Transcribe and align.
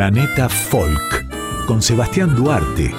Planeta 0.00 0.48
Folk 0.48 1.26
con 1.66 1.82
Sebastián 1.82 2.34
Duarte. 2.34 2.90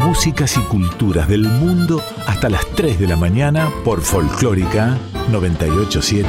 Músicas 0.00 0.56
y 0.56 0.60
culturas 0.62 1.28
del 1.28 1.42
mundo 1.44 2.02
hasta 2.26 2.48
las 2.48 2.66
3 2.74 2.98
de 2.98 3.06
la 3.06 3.14
mañana 3.14 3.70
por 3.84 4.00
Folclórica 4.00 4.98
987. 5.30 6.28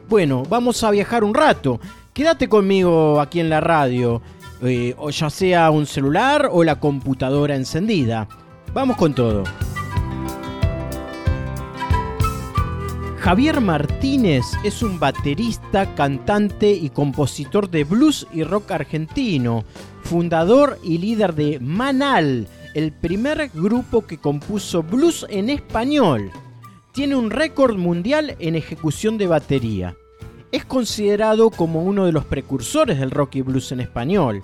Bueno, 0.08 0.42
vamos 0.48 0.82
a 0.82 0.90
viajar 0.90 1.22
un 1.22 1.34
rato. 1.34 1.78
Quédate 2.12 2.48
conmigo 2.48 3.20
aquí 3.20 3.38
en 3.38 3.50
la 3.50 3.60
radio, 3.60 4.20
eh, 4.62 4.96
o 4.98 5.10
ya 5.10 5.30
sea 5.30 5.70
un 5.70 5.86
celular 5.86 6.48
o 6.50 6.64
la 6.64 6.80
computadora 6.80 7.54
encendida. 7.54 8.26
Vamos 8.72 8.96
con 8.96 9.14
todo. 9.14 9.44
Javier 13.20 13.60
Martínez 13.60 14.46
es 14.64 14.82
un 14.82 14.98
baterista, 14.98 15.94
cantante 15.94 16.72
y 16.72 16.88
compositor 16.88 17.68
de 17.68 17.84
blues 17.84 18.26
y 18.32 18.44
rock 18.44 18.70
argentino, 18.70 19.62
fundador 20.02 20.78
y 20.82 20.96
líder 20.96 21.34
de 21.34 21.60
Manal, 21.60 22.48
el 22.74 22.92
primer 22.92 23.50
grupo 23.52 24.06
que 24.06 24.16
compuso 24.16 24.82
blues 24.82 25.26
en 25.28 25.50
español. 25.50 26.30
Tiene 26.92 27.14
un 27.14 27.30
récord 27.30 27.76
mundial 27.76 28.36
en 28.38 28.56
ejecución 28.56 29.18
de 29.18 29.26
batería. 29.26 29.96
Es 30.50 30.64
considerado 30.64 31.50
como 31.50 31.82
uno 31.82 32.06
de 32.06 32.12
los 32.12 32.24
precursores 32.24 32.98
del 32.98 33.10
rock 33.10 33.36
y 33.36 33.42
blues 33.42 33.70
en 33.70 33.80
español 33.80 34.42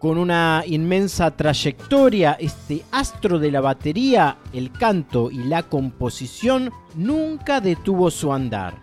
con 0.00 0.16
una 0.16 0.64
inmensa 0.66 1.30
trayectoria, 1.30 2.32
este 2.40 2.82
astro 2.90 3.38
de 3.38 3.50
la 3.50 3.60
batería, 3.60 4.38
el 4.54 4.72
canto 4.72 5.30
y 5.30 5.44
la 5.44 5.64
composición 5.64 6.72
nunca 6.94 7.60
detuvo 7.60 8.10
su 8.10 8.32
andar. 8.32 8.82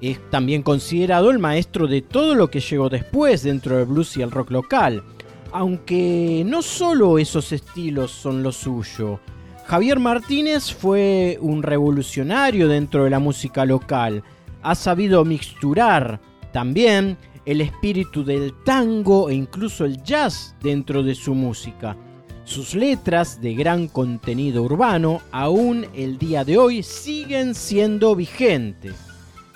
Es 0.00 0.20
también 0.30 0.62
considerado 0.62 1.32
el 1.32 1.40
maestro 1.40 1.88
de 1.88 2.02
todo 2.02 2.36
lo 2.36 2.48
que 2.48 2.60
llegó 2.60 2.88
después 2.88 3.42
dentro 3.42 3.78
del 3.78 3.86
blues 3.86 4.16
y 4.16 4.22
el 4.22 4.30
rock 4.30 4.52
local, 4.52 5.02
aunque 5.50 6.44
no 6.46 6.62
solo 6.62 7.18
esos 7.18 7.50
estilos 7.50 8.12
son 8.12 8.44
lo 8.44 8.52
suyo. 8.52 9.18
Javier 9.66 9.98
Martínez 9.98 10.72
fue 10.72 11.36
un 11.40 11.64
revolucionario 11.64 12.68
dentro 12.68 13.02
de 13.02 13.10
la 13.10 13.18
música 13.18 13.64
local, 13.64 14.22
ha 14.62 14.76
sabido 14.76 15.24
mixturar 15.24 16.20
también 16.52 17.18
el 17.48 17.62
espíritu 17.62 18.24
del 18.24 18.52
tango 18.62 19.30
e 19.30 19.34
incluso 19.34 19.86
el 19.86 20.02
jazz 20.02 20.54
dentro 20.62 21.02
de 21.02 21.14
su 21.14 21.34
música. 21.34 21.96
Sus 22.44 22.74
letras 22.74 23.40
de 23.40 23.54
gran 23.54 23.88
contenido 23.88 24.62
urbano 24.62 25.22
aún 25.32 25.86
el 25.94 26.18
día 26.18 26.44
de 26.44 26.58
hoy 26.58 26.82
siguen 26.82 27.54
siendo 27.54 28.14
vigentes. 28.14 28.96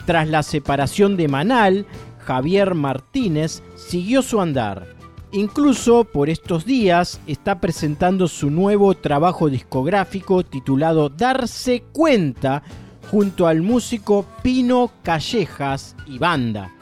Tras 0.06 0.26
la 0.26 0.42
separación 0.42 1.18
de 1.18 1.28
Manal, 1.28 1.84
Javier 2.20 2.74
Martínez 2.74 3.62
siguió 3.76 4.22
su 4.22 4.40
andar. 4.40 4.96
Incluso 5.30 6.04
por 6.04 6.30
estos 6.30 6.64
días 6.64 7.20
está 7.26 7.60
presentando 7.60 8.26
su 8.26 8.50
nuevo 8.50 8.94
trabajo 8.94 9.50
discográfico 9.50 10.44
titulado 10.44 11.10
Darse 11.10 11.82
Cuenta 11.92 12.62
junto 13.10 13.46
al 13.46 13.60
músico 13.60 14.24
Pino 14.42 14.90
Callejas 15.02 15.94
y 16.06 16.16
banda. 16.16 16.72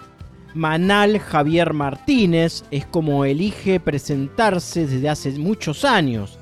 Manal 0.55 1.19
Javier 1.21 1.73
Martínez 1.73 2.65
es 2.71 2.85
como 2.87 3.25
elige 3.25 3.79
presentarse 3.79 4.87
desde 4.87 5.09
hace 5.09 5.31
muchos 5.33 5.85
años. 5.85 6.39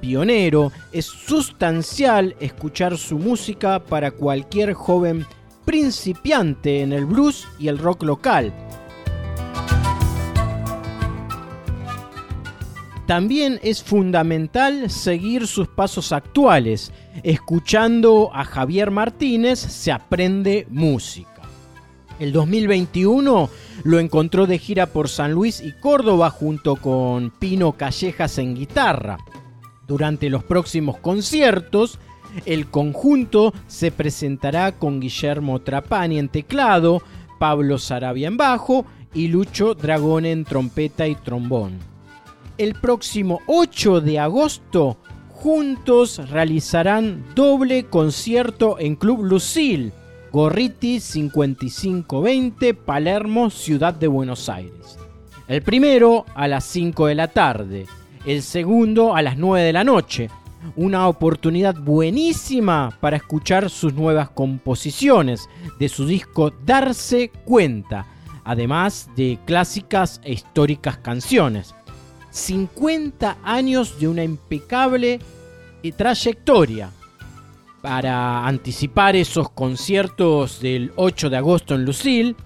Pionero, 0.00 0.70
es 0.92 1.06
sustancial 1.06 2.36
escuchar 2.38 2.96
su 2.96 3.18
música 3.18 3.84
para 3.84 4.12
cualquier 4.12 4.74
joven 4.74 5.26
principiante 5.64 6.82
en 6.82 6.92
el 6.92 7.04
blues 7.04 7.48
y 7.58 7.66
el 7.68 7.78
rock 7.78 8.04
local. 8.04 8.54
También 13.06 13.58
es 13.62 13.82
fundamental 13.82 14.90
seguir 14.90 15.46
sus 15.46 15.66
pasos 15.66 16.12
actuales. 16.12 16.92
Escuchando 17.22 18.30
a 18.34 18.44
Javier 18.44 18.90
Martínez 18.90 19.58
se 19.58 19.90
aprende 19.90 20.66
música. 20.70 21.37
El 22.18 22.32
2021 22.32 23.48
lo 23.84 23.98
encontró 24.00 24.46
de 24.46 24.58
gira 24.58 24.86
por 24.86 25.08
San 25.08 25.32
Luis 25.32 25.60
y 25.60 25.72
Córdoba 25.72 26.30
junto 26.30 26.74
con 26.76 27.30
Pino 27.30 27.72
Callejas 27.72 28.38
en 28.38 28.56
guitarra. 28.56 29.18
Durante 29.86 30.28
los 30.28 30.42
próximos 30.42 30.98
conciertos, 30.98 31.98
el 32.44 32.66
conjunto 32.66 33.54
se 33.68 33.92
presentará 33.92 34.72
con 34.72 35.00
Guillermo 35.00 35.60
Trapani 35.60 36.18
en 36.18 36.28
teclado, 36.28 37.02
Pablo 37.38 37.78
Sarabia 37.78 38.26
en 38.26 38.36
bajo 38.36 38.84
y 39.14 39.28
Lucho 39.28 39.74
Dragón 39.74 40.26
en 40.26 40.44
trompeta 40.44 41.06
y 41.06 41.14
trombón. 41.14 41.78
El 42.58 42.74
próximo 42.74 43.40
8 43.46 44.00
de 44.00 44.18
agosto, 44.18 44.96
juntos 45.30 46.20
realizarán 46.30 47.24
doble 47.36 47.84
concierto 47.84 48.76
en 48.80 48.96
Club 48.96 49.22
Lucil 49.22 49.92
Gorriti 50.30 51.00
5520, 51.00 52.74
Palermo, 52.74 53.48
Ciudad 53.48 53.94
de 53.94 54.08
Buenos 54.08 54.48
Aires. 54.48 54.98
El 55.46 55.62
primero 55.62 56.26
a 56.34 56.46
las 56.46 56.64
5 56.64 57.06
de 57.06 57.14
la 57.14 57.28
tarde, 57.28 57.86
el 58.26 58.42
segundo 58.42 59.16
a 59.16 59.22
las 59.22 59.38
9 59.38 59.64
de 59.64 59.72
la 59.72 59.84
noche. 59.84 60.28
Una 60.76 61.08
oportunidad 61.08 61.76
buenísima 61.76 62.94
para 63.00 63.16
escuchar 63.16 63.70
sus 63.70 63.94
nuevas 63.94 64.28
composiciones 64.28 65.48
de 65.78 65.88
su 65.88 66.04
disco 66.04 66.52
Darse 66.66 67.30
Cuenta, 67.44 68.06
además 68.44 69.08
de 69.16 69.38
clásicas 69.46 70.20
e 70.24 70.32
históricas 70.32 70.98
canciones. 70.98 71.74
50 72.30 73.38
años 73.42 73.98
de 73.98 74.08
una 74.08 74.24
impecable 74.24 75.20
trayectoria 75.96 76.90
para 77.80 78.46
anticipar 78.46 79.16
esos 79.16 79.50
conciertos 79.50 80.60
del 80.60 80.92
8 80.96 81.30
de 81.30 81.36
agosto 81.36 81.74
en 81.74 81.84
Lucille. 81.84 82.36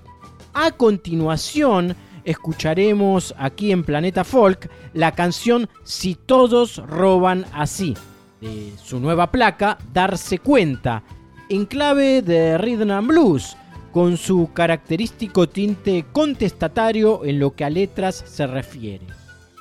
A 0.55 0.73
continuación, 0.73 1.97
escucharemos 2.25 3.35
aquí 3.39 3.73
en 3.73 3.85
Planeta 3.85 4.25
Folk 4.25 4.71
la 4.93 5.13
canción 5.13 5.69
Si 5.85 6.15
todos 6.15 6.79
roban 6.87 7.47
así, 7.53 7.95
de 8.41 8.73
su 8.83 9.01
nueva 9.01 9.31
placa 9.31 9.79
Darse 9.93 10.39
cuenta, 10.39 11.03
en 11.49 11.67
clave 11.67 12.23
de 12.23 12.59
Rhythm 12.59 12.91
and 12.91 13.09
Blues, 13.09 13.57
con 13.93 14.17
su 14.17 14.51
característico 14.53 15.49
tinte 15.49 16.07
contestatario 16.13 17.25
en 17.25 17.39
lo 17.39 17.55
que 17.55 17.65
a 17.65 17.71
letras 17.71 18.25
se 18.27 18.47
refiere. 18.47 19.07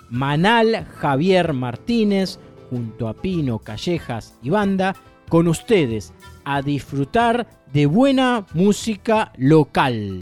Manal 0.09 0.85
Javier 0.85 1.53
Martínez, 1.53 2.39
junto 2.69 3.07
a 3.07 3.13
Pino 3.13 3.59
Callejas 3.59 4.35
y 4.41 4.49
banda, 4.49 4.95
con 5.31 5.47
ustedes 5.47 6.13
a 6.43 6.61
disfrutar 6.61 7.47
de 7.71 7.85
buena 7.85 8.45
música 8.53 9.31
local. 9.37 10.19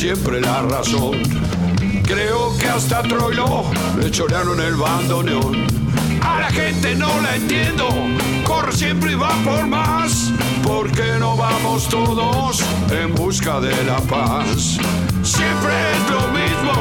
Siempre 0.00 0.40
la 0.40 0.62
razón. 0.62 1.20
Creo 2.04 2.56
que 2.56 2.66
hasta 2.68 3.02
Troilo 3.02 3.64
le 4.00 4.10
chorearon 4.10 4.58
el 4.58 4.74
bandoneón. 4.74 5.66
A 6.22 6.40
la 6.40 6.50
gente 6.50 6.94
no 6.94 7.20
la 7.20 7.36
entiendo, 7.36 7.86
corre 8.44 8.72
siempre 8.72 9.12
y 9.12 9.14
va 9.14 9.30
por 9.44 9.66
más. 9.66 10.32
Porque 10.62 11.02
no 11.18 11.36
vamos 11.36 11.86
todos 11.88 12.64
en 12.90 13.14
busca 13.14 13.60
de 13.60 13.84
la 13.84 13.98
paz? 14.00 14.78
Siempre 15.22 15.72
es 15.92 16.10
lo 16.10 16.22
mismo, 16.28 16.72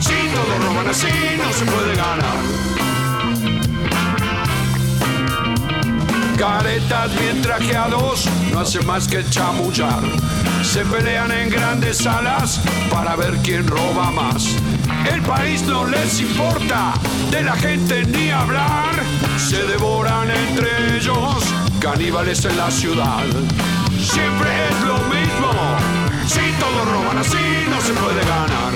si 0.00 0.14
todos 0.34 0.64
roban 0.64 0.88
así 0.88 1.06
no 1.38 1.52
se 1.52 1.64
puede 1.66 1.94
ganar. 1.94 2.79
Caretas 6.40 7.14
bien 7.20 7.42
trajeados 7.42 8.26
no 8.50 8.60
hacen 8.60 8.86
más 8.86 9.06
que 9.06 9.22
chamullar. 9.28 10.00
Se 10.62 10.82
pelean 10.86 11.30
en 11.32 11.50
grandes 11.50 11.98
salas 11.98 12.62
para 12.90 13.14
ver 13.14 13.36
quién 13.44 13.66
roba 13.66 14.10
más. 14.10 14.56
El 15.12 15.20
país 15.20 15.62
no 15.64 15.86
les 15.86 16.18
importa, 16.18 16.94
de 17.30 17.42
la 17.42 17.54
gente 17.56 18.06
ni 18.06 18.30
hablar. 18.30 18.88
Se 19.36 19.62
devoran 19.64 20.30
entre 20.30 20.96
ellos, 20.96 21.44
caníbales 21.78 22.42
en 22.46 22.56
la 22.56 22.70
ciudad. 22.70 23.26
Siempre 23.98 24.50
es 24.70 24.80
lo 24.86 24.96
mismo, 25.14 25.52
si 26.26 26.40
todos 26.58 26.88
roban 26.90 27.18
así 27.18 27.66
no 27.68 27.78
se 27.82 27.92
puede 27.92 28.24
ganar. 28.24 28.72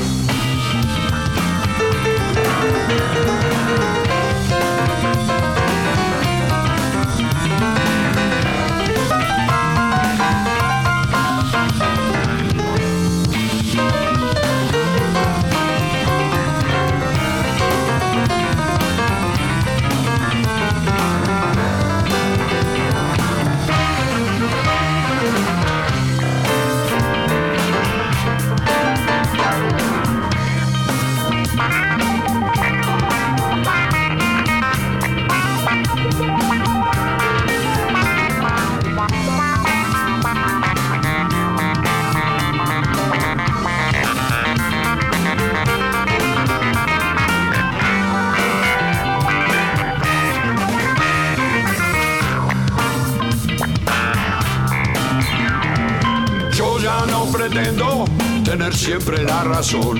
Tener 58.45 58.75
siempre 58.75 59.23
la 59.23 59.45
razón. 59.45 59.99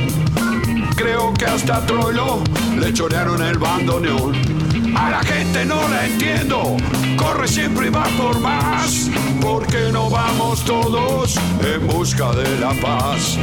Creo 0.97 1.33
que 1.35 1.45
hasta 1.45 1.87
Troilo 1.87 2.43
le 2.79 2.93
chorearon 2.93 3.41
el 3.43 3.59
bandoneón. 3.59 4.35
A 4.97 5.11
la 5.11 5.23
gente 5.23 5.65
no 5.65 5.89
la 5.89 6.07
entiendo, 6.07 6.77
corre 7.17 7.47
siempre 7.47 7.87
y 7.87 7.91
va 7.91 8.05
por 8.19 8.41
más. 8.41 9.09
Porque 9.41 9.91
no 9.93 10.11
vamos 10.11 10.65
todos 10.65 11.37
en 11.61 11.87
busca 11.87 12.33
de 12.33 12.59
la 12.59 12.73
paz. 12.75 13.39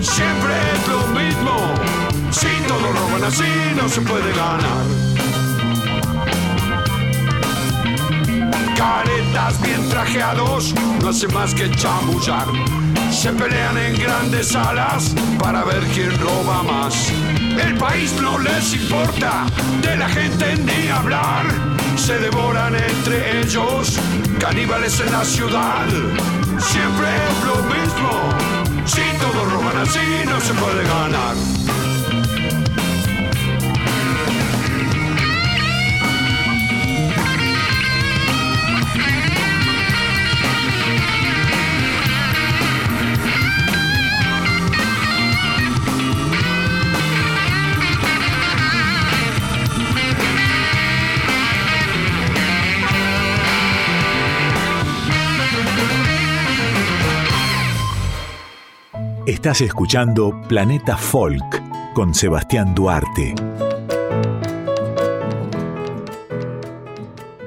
Siempre 0.00 0.54
es 0.74 0.88
lo 0.88 1.06
mismo, 1.18 1.56
si 2.30 2.48
todos 2.68 3.00
roban 3.00 3.24
así 3.24 3.44
no 3.76 3.88
se 3.88 4.00
puede 4.02 4.30
ganar. 4.32 4.84
Caretas 8.76 9.62
bien 9.62 9.88
trajeados 9.88 10.74
no 11.00 11.08
hace 11.08 11.28
más 11.28 11.54
que 11.54 11.70
chamullar 11.70 12.83
se 13.14 13.32
pelean 13.32 13.78
en 13.78 13.96
grandes 13.96 14.48
salas 14.48 15.14
para 15.38 15.64
ver 15.64 15.82
quién 15.94 16.10
roba 16.18 16.62
más. 16.62 17.12
El 17.64 17.76
país 17.76 18.12
no 18.20 18.38
les 18.38 18.74
importa, 18.74 19.46
de 19.82 19.96
la 19.96 20.08
gente 20.08 20.56
ni 20.56 20.88
hablar. 20.88 21.44
Se 21.96 22.18
devoran 22.18 22.74
entre 22.74 23.40
ellos, 23.40 23.98
caníbales 24.40 24.98
en 25.00 25.12
la 25.12 25.24
ciudad. 25.24 25.86
Siempre 26.58 27.08
es 27.28 27.44
lo 27.46 27.56
mismo, 27.74 28.30
si 28.84 29.02
todos 29.18 29.52
roban 29.52 29.76
así 29.78 30.24
no 30.26 30.40
se 30.40 30.52
puede 30.54 30.82
ganar. 30.84 31.83
Estás 59.26 59.62
escuchando 59.62 60.38
Planeta 60.48 60.98
Folk 60.98 61.94
con 61.94 62.14
Sebastián 62.14 62.74
Duarte. 62.74 63.34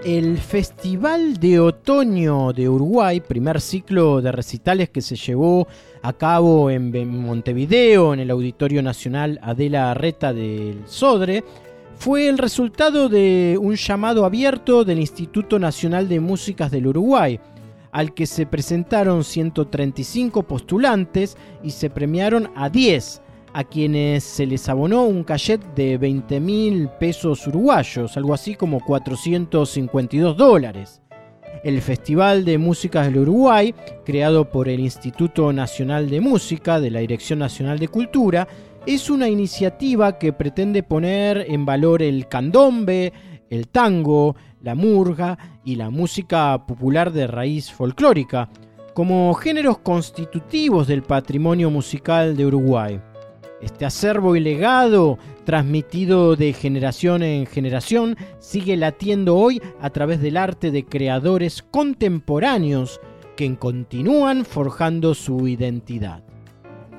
El 0.03 0.39
Festival 0.39 1.37
de 1.37 1.59
Otoño 1.59 2.51
de 2.51 2.67
Uruguay, 2.67 3.19
primer 3.19 3.61
ciclo 3.61 4.23
de 4.23 4.31
recitales 4.31 4.89
que 4.89 5.01
se 5.01 5.15
llevó 5.15 5.67
a 6.01 6.13
cabo 6.13 6.71
en 6.71 6.91
Montevideo, 7.21 8.11
en 8.15 8.21
el 8.21 8.31
Auditorio 8.31 8.81
Nacional 8.81 9.37
Adela 9.43 9.91
Arreta 9.91 10.33
del 10.33 10.81
Sodre, 10.87 11.43
fue 11.95 12.27
el 12.27 12.39
resultado 12.39 13.07
de 13.07 13.55
un 13.61 13.75
llamado 13.75 14.25
abierto 14.25 14.83
del 14.83 14.97
Instituto 14.97 15.59
Nacional 15.59 16.09
de 16.09 16.19
Músicas 16.21 16.71
del 16.71 16.87
Uruguay, 16.87 17.39
al 17.97 18.13
que 18.13 18.27
se 18.27 18.45
presentaron 18.45 19.23
135 19.23 20.43
postulantes 20.43 21.35
y 21.63 21.71
se 21.71 21.89
premiaron 21.89 22.51
a 22.55 22.69
10, 22.69 23.23
a 23.53 23.63
quienes 23.63 24.23
se 24.23 24.45
les 24.45 24.69
abonó 24.69 25.05
un 25.05 25.23
cachet 25.23 25.59
de 25.73 25.97
20 25.97 26.39
mil 26.39 26.89
pesos 26.99 27.47
uruguayos, 27.47 28.15
algo 28.15 28.35
así 28.35 28.53
como 28.53 28.81
452 28.81 30.37
dólares. 30.37 31.01
El 31.63 31.81
Festival 31.81 32.45
de 32.45 32.59
Música 32.59 33.01
del 33.01 33.17
Uruguay, 33.17 33.73
creado 34.05 34.51
por 34.51 34.69
el 34.69 34.79
Instituto 34.79 35.51
Nacional 35.51 36.07
de 36.07 36.21
Música 36.21 36.79
de 36.79 36.91
la 36.91 36.99
Dirección 36.99 37.39
Nacional 37.39 37.79
de 37.79 37.87
Cultura, 37.87 38.47
es 38.85 39.09
una 39.09 39.27
iniciativa 39.27 40.19
que 40.19 40.33
pretende 40.33 40.83
poner 40.83 41.47
en 41.49 41.65
valor 41.65 42.03
el 42.03 42.27
candombe, 42.27 43.11
el 43.49 43.69
tango, 43.69 44.35
la 44.61 44.75
murga 44.75 45.56
y 45.67 45.75
la 45.75 45.89
música 45.89 46.65
popular 46.65 47.11
de 47.11 47.27
raíz 47.27 47.73
folclórica, 47.73 48.49
como 48.93 49.33
géneros 49.33 49.79
constitutivos 49.79 50.87
del 50.87 51.03
patrimonio 51.03 51.69
musical 51.69 52.37
de 52.37 52.45
Uruguay. 52.45 53.01
Este 53.61 53.83
acervo 53.83 54.37
y 54.37 54.39
legado, 54.39 55.17
transmitido 55.43 56.37
de 56.37 56.53
generación 56.53 57.21
en 57.21 57.45
generación, 57.45 58.15
sigue 58.39 58.77
latiendo 58.77 59.35
hoy 59.35 59.61
a 59.81 59.89
través 59.89 60.21
del 60.21 60.37
arte 60.37 60.71
de 60.71 60.85
creadores 60.85 61.61
contemporáneos 61.63 63.01
que 63.35 63.53
continúan 63.57 64.45
forjando 64.45 65.13
su 65.15 65.49
identidad. 65.49 66.23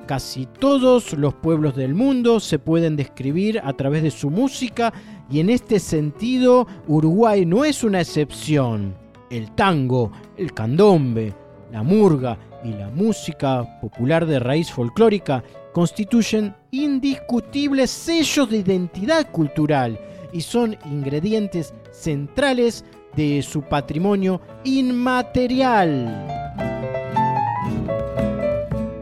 Casi 0.05 0.45
todos 0.45 1.13
los 1.13 1.33
pueblos 1.33 1.75
del 1.75 1.95
mundo 1.95 2.39
se 2.39 2.59
pueden 2.59 2.95
describir 2.95 3.61
a 3.63 3.73
través 3.73 4.03
de 4.03 4.11
su 4.11 4.29
música 4.29 4.93
y 5.31 5.39
en 5.39 5.49
este 5.49 5.79
sentido 5.79 6.67
Uruguay 6.87 7.45
no 7.45 7.65
es 7.65 7.83
una 7.83 8.01
excepción. 8.01 8.95
El 9.29 9.51
tango, 9.51 10.11
el 10.37 10.53
candombe, 10.53 11.33
la 11.71 11.83
murga 11.83 12.37
y 12.63 12.69
la 12.69 12.89
música 12.89 13.79
popular 13.79 14.25
de 14.25 14.39
raíz 14.39 14.71
folclórica 14.71 15.43
constituyen 15.71 16.55
indiscutibles 16.71 17.91
sellos 17.91 18.49
de 18.49 18.57
identidad 18.57 19.31
cultural 19.31 19.99
y 20.33 20.41
son 20.41 20.75
ingredientes 20.85 21.73
centrales 21.91 22.83
de 23.15 23.41
su 23.41 23.61
patrimonio 23.61 24.41
inmaterial. 24.63 26.27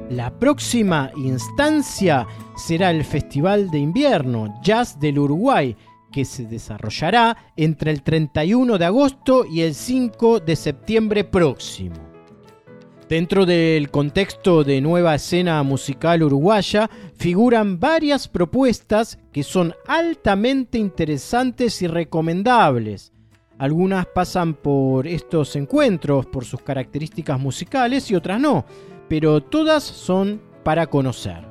La 0.09 0.31
próxima 0.31 1.11
instancia 1.15 2.25
será 2.55 2.91
el 2.91 3.03
Festival 3.03 3.69
de 3.69 3.79
Invierno 3.79 4.59
Jazz 4.63 4.99
del 4.99 5.19
Uruguay, 5.19 5.75
que 6.17 6.25
se 6.25 6.47
desarrollará 6.47 7.37
entre 7.55 7.91
el 7.91 8.01
31 8.01 8.79
de 8.79 8.85
agosto 8.85 9.45
y 9.45 9.61
el 9.61 9.75
5 9.75 10.39
de 10.39 10.55
septiembre 10.55 11.23
próximo. 11.23 11.95
Dentro 13.07 13.45
del 13.45 13.91
contexto 13.91 14.63
de 14.63 14.81
nueva 14.81 15.13
escena 15.13 15.61
musical 15.61 16.23
uruguaya 16.23 16.89
figuran 17.19 17.79
varias 17.79 18.27
propuestas 18.27 19.19
que 19.31 19.43
son 19.43 19.75
altamente 19.85 20.79
interesantes 20.79 21.83
y 21.83 21.87
recomendables. 21.87 23.13
Algunas 23.59 24.07
pasan 24.07 24.55
por 24.55 25.05
estos 25.05 25.55
encuentros, 25.55 26.25
por 26.25 26.45
sus 26.45 26.61
características 26.61 27.39
musicales 27.39 28.09
y 28.09 28.15
otras 28.15 28.41
no, 28.41 28.65
pero 29.07 29.39
todas 29.39 29.83
son 29.83 30.41
para 30.63 30.87
conocer. 30.87 31.46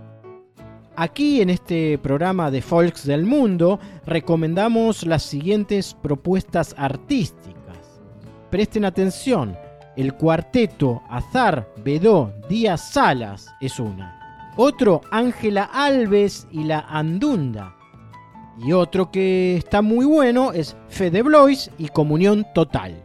Aquí 0.99 1.43
en 1.43 1.51
este 1.51 1.99
programa 1.99 2.51
de 2.51 2.63
Folks 2.63 3.05
del 3.05 3.27
Mundo 3.27 3.79
recomendamos 4.07 5.05
las 5.05 5.25
siguientes 5.25 5.93
propuestas 5.93 6.75
artísticas. 6.79 8.01
Presten 8.49 8.87
atención, 8.87 9.59
el 9.95 10.15
cuarteto 10.15 11.03
Azar 11.11 11.69
Bedó 11.85 12.33
Díaz 12.49 12.95
Salas 12.95 13.47
es 13.61 13.79
una. 13.79 14.55
Otro 14.57 15.03
Ángela 15.11 15.65
Alves 15.65 16.49
y 16.51 16.65
la 16.65 16.79
Andunda. 16.89 17.77
Y 18.59 18.73
otro 18.73 19.11
que 19.11 19.59
está 19.59 19.83
muy 19.83 20.07
bueno 20.07 20.53
es 20.53 20.79
Fede 20.89 21.21
Blois 21.21 21.71
y 21.77 21.89
Comunión 21.89 22.47
Total. 22.55 23.03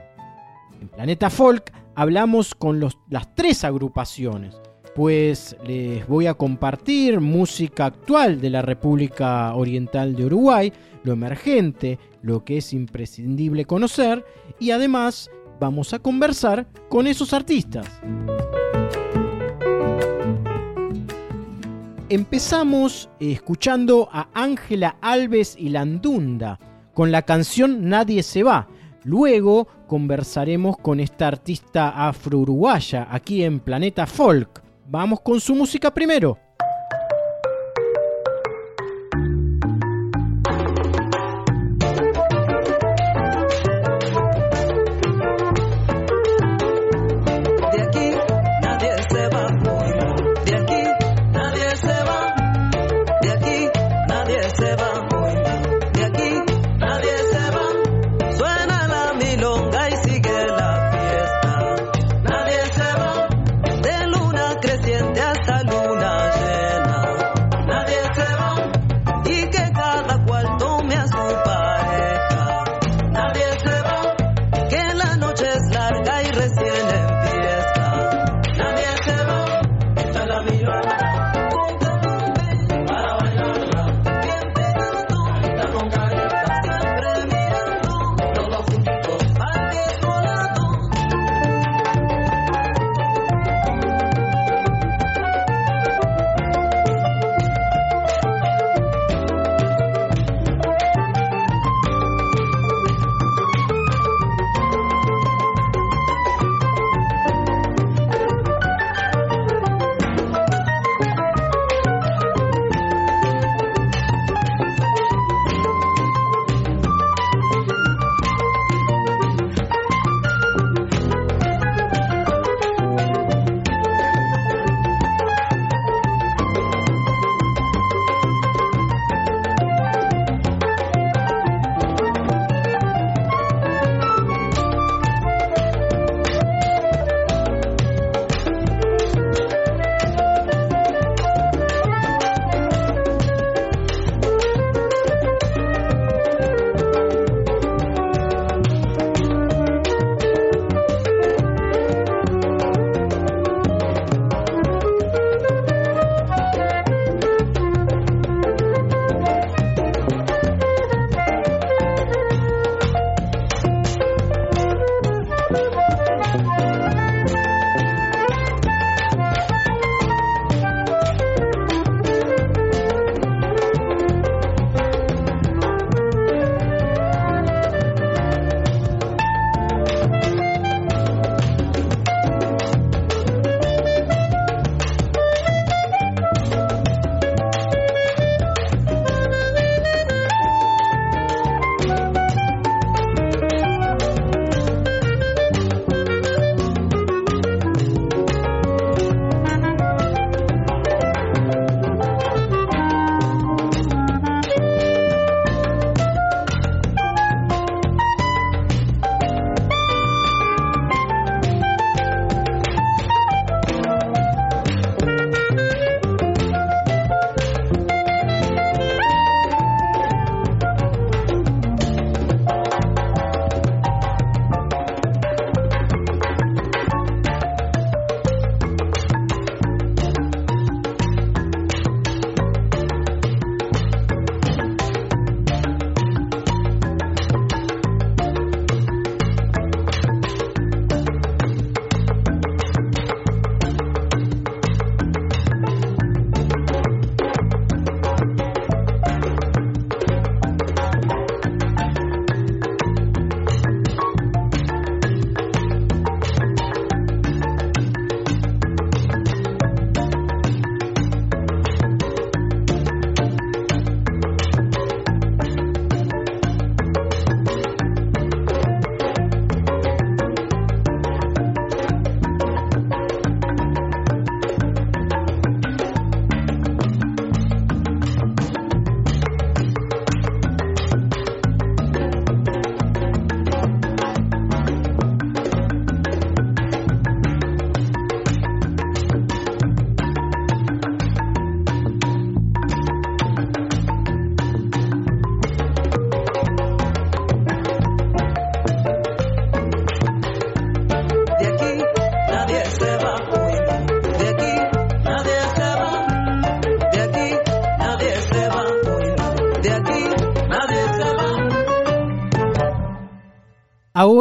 En 0.80 0.88
Planeta 0.88 1.30
Folk 1.30 1.74
hablamos 1.96 2.56
con 2.56 2.80
las 2.80 3.36
tres 3.36 3.66
agrupaciones, 3.66 4.56
pues 4.96 5.56
les 5.66 6.06
voy 6.08 6.28
a 6.28 6.34
compartir 6.34 7.20
música 7.20 7.86
actual 7.86 8.42
de 8.42 8.50
la 8.50 8.62
República 8.62 9.54
Oriental 9.56 10.16
de 10.16 10.26
Uruguay, 10.26 10.74
lo 11.04 11.14
emergente, 11.14 11.98
lo 12.22 12.44
que 12.44 12.58
es 12.58 12.74
imprescindible 12.74 13.66
conocer 13.66 14.26
y 14.60 14.72
además 14.72 15.30
vamos 15.60 15.94
a 15.94 16.00
conversar 16.00 16.68
con 16.90 17.08
esos 17.08 17.34
artistas. 17.34 17.88
Empezamos 22.10 23.10
escuchando 23.22 24.10
a 24.12 24.28
Ángela 24.34 24.98
Alves 25.00 25.56
y 25.58 25.70
Landunda 25.70 26.60
con 26.94 27.10
la 27.12 27.22
canción 27.22 27.88
Nadie 27.88 28.22
se 28.22 28.44
va. 28.44 28.68
Luego 29.04 29.68
conversaremos 29.88 30.78
con 30.78 31.00
esta 31.00 31.30
artista 31.30 32.08
afro-uruguaya 32.08 33.08
aquí 33.10 33.44
en 33.44 33.62
Planeta 33.62 34.06
Folk. 34.06 34.61
Vamos 34.92 35.22
con 35.22 35.40
su 35.40 35.56
música 35.56 35.94
primero. 35.94 36.38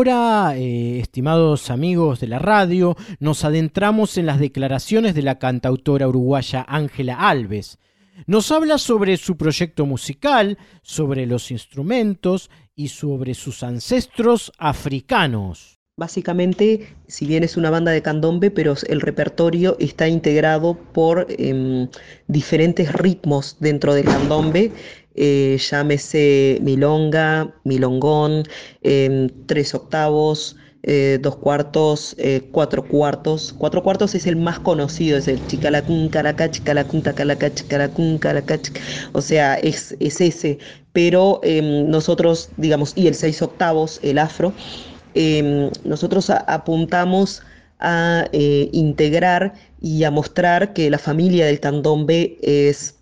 Ahora, 0.01 0.57
eh, 0.57 0.99
estimados 0.99 1.69
amigos 1.69 2.21
de 2.21 2.27
la 2.27 2.39
radio, 2.39 2.97
nos 3.19 3.45
adentramos 3.45 4.17
en 4.17 4.25
las 4.25 4.41
declaraciones 4.41 5.15
de 5.15 5.21
la 5.21 5.39
cantautora 5.39 6.09
uruguaya 6.09 6.65
Ángela 6.67 7.17
Alves. 7.17 7.79
Nos 8.27 8.51
habla 8.51 8.79
sobre 8.79 9.19
su 9.19 9.37
proyecto 9.37 9.85
musical, 9.85 10.57
sobre 10.81 11.27
los 11.27 11.51
instrumentos 11.51 12.49
y 12.75 12.89
sobre 12.89 13.35
sus 13.35 13.63
ancestros 13.63 14.53
africanos. 14.57 15.80
Básicamente, 16.01 16.97
si 17.09 17.27
bien 17.27 17.45
es 17.45 17.59
una 17.59 17.69
banda 17.69 17.93
de 17.93 18.01
candombe, 18.01 18.51
pero 18.51 18.75
el 18.89 19.03
repertorio 19.03 19.77
está 19.79 20.09
integrado 20.09 20.79
por 20.95 21.27
em, 21.29 21.89
diferentes 22.27 22.91
ritmos 22.95 23.59
dentro 23.61 23.93
del 23.93 24.07
candombe 24.07 24.73
eh, 25.15 25.59
llámese 25.59 26.59
milonga, 26.63 27.55
milongón, 27.65 28.45
em, 28.83 29.29
tres 29.45 29.75
octavos, 29.75 30.57
eh, 30.83 31.19
dos 31.21 31.37
cuartos, 31.37 32.15
eh, 32.19 32.49
cuatro 32.51 32.89
cuartos. 32.89 33.53
Cuatro 33.59 33.83
cuartos 33.83 34.15
es 34.15 34.27
el 34.27 34.37
más 34.37 34.59
conocido, 34.61 35.19
es 35.19 35.29
el 35.29 35.47
chicalacún, 35.47 36.09
caracach, 36.09 36.53
chicalacún, 36.53 37.03
tacalacach, 37.03 37.55
chicalacún, 37.55 38.19
caracach. 38.19 38.71
O 39.13 39.21
sea, 39.21 39.57
es, 39.57 39.95
es 40.01 40.19
ese. 40.23 40.59
Pero 40.95 41.41
em, 41.43 41.91
nosotros, 41.91 42.53
digamos, 42.57 42.93
y 42.97 43.07
el 43.07 43.15
seis 43.15 43.43
octavos, 43.43 44.01
el 44.03 44.17
afro, 44.19 44.55
em, 45.15 45.71
nosotros 45.85 46.31
apuntamos 46.31 47.43
a 47.79 48.27
integrar 48.33 49.55
y 49.81 50.05
a 50.05 50.11
mostrar 50.11 50.75
que 50.75 50.91
la 50.91 50.99
familia 50.99 51.47
del 51.47 51.61
candombe 51.61 52.37
es 52.43 53.01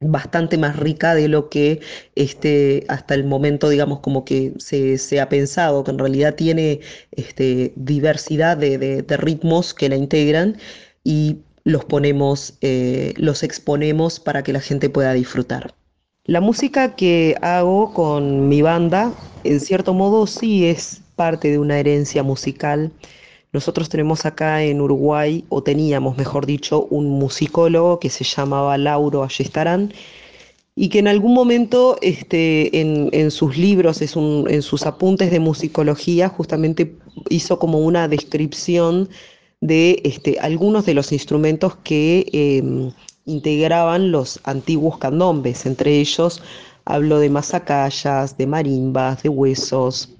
bastante 0.00 0.58
más 0.58 0.76
rica 0.76 1.14
de 1.14 1.28
lo 1.28 1.48
que 1.48 1.80
este, 2.14 2.84
hasta 2.88 3.14
el 3.14 3.24
momento, 3.24 3.68
digamos, 3.68 4.00
como 4.00 4.24
que 4.24 4.52
se, 4.58 5.20
ha 5.20 5.28
pensado, 5.28 5.84
que 5.84 5.90
en 5.90 5.98
realidad 5.98 6.34
tiene 6.34 6.80
este, 7.12 7.72
diversidad 7.76 8.56
de, 8.56 9.04
ritmos 9.08 9.72
que 9.74 9.88
la 9.88 9.96
integran 9.96 10.58
y 11.02 11.38
los 11.64 11.84
ponemos, 11.84 12.54
eh, 12.60 13.14
los 13.16 13.42
exponemos 13.42 14.20
para 14.20 14.42
que 14.42 14.52
la 14.52 14.60
gente 14.60 14.90
pueda 14.90 15.12
disfrutar. 15.14 15.74
La 16.24 16.40
música 16.40 16.96
que 16.96 17.36
hago 17.40 17.94
con 17.94 18.48
mi 18.48 18.60
banda, 18.60 19.12
en 19.44 19.60
cierto 19.60 19.94
modo, 19.94 20.26
sí 20.26 20.66
es 20.66 21.00
parte 21.16 21.50
de 21.50 21.58
una 21.58 21.78
herencia 21.78 22.22
musical. 22.22 22.92
Nosotros 23.52 23.88
tenemos 23.88 24.26
acá 24.26 24.62
en 24.62 24.80
Uruguay, 24.80 25.44
o 25.48 25.62
teníamos, 25.62 26.16
mejor 26.16 26.46
dicho, 26.46 26.86
un 26.90 27.08
musicólogo 27.18 27.98
que 27.98 28.10
se 28.10 28.24
llamaba 28.24 28.78
Lauro 28.78 29.24
Ayestarán 29.24 29.92
y 30.78 30.90
que 30.90 30.98
en 30.98 31.08
algún 31.08 31.32
momento 31.32 31.96
este, 32.02 32.80
en, 32.80 33.30
sus 33.30 33.56
libros, 33.56 34.02
en 34.02 34.62
sus 34.62 34.84
apuntes 34.84 35.30
de 35.30 35.40
musicología, 35.40 36.28
justamente 36.28 36.94
hizo 37.30 37.58
como 37.58 37.78
una 37.78 38.08
descripción 38.08 39.08
de 39.62 40.02
este, 40.04 40.38
algunos 40.38 40.84
de 40.84 40.92
los 40.92 41.12
instrumentos 41.12 41.76
que 41.76 42.26
em, 42.32 42.92
integraban 43.24 44.12
los 44.12 44.38
antiguos 44.44 44.98
candombes, 44.98 45.64
entre 45.64 45.98
ellos 45.98 46.42
hablo 46.84 47.18
de 47.18 47.30
masacallas, 47.30 48.38
de 48.38 48.46
marimbas, 48.46 49.22
de 49.22 49.28
huesos, 49.28 50.15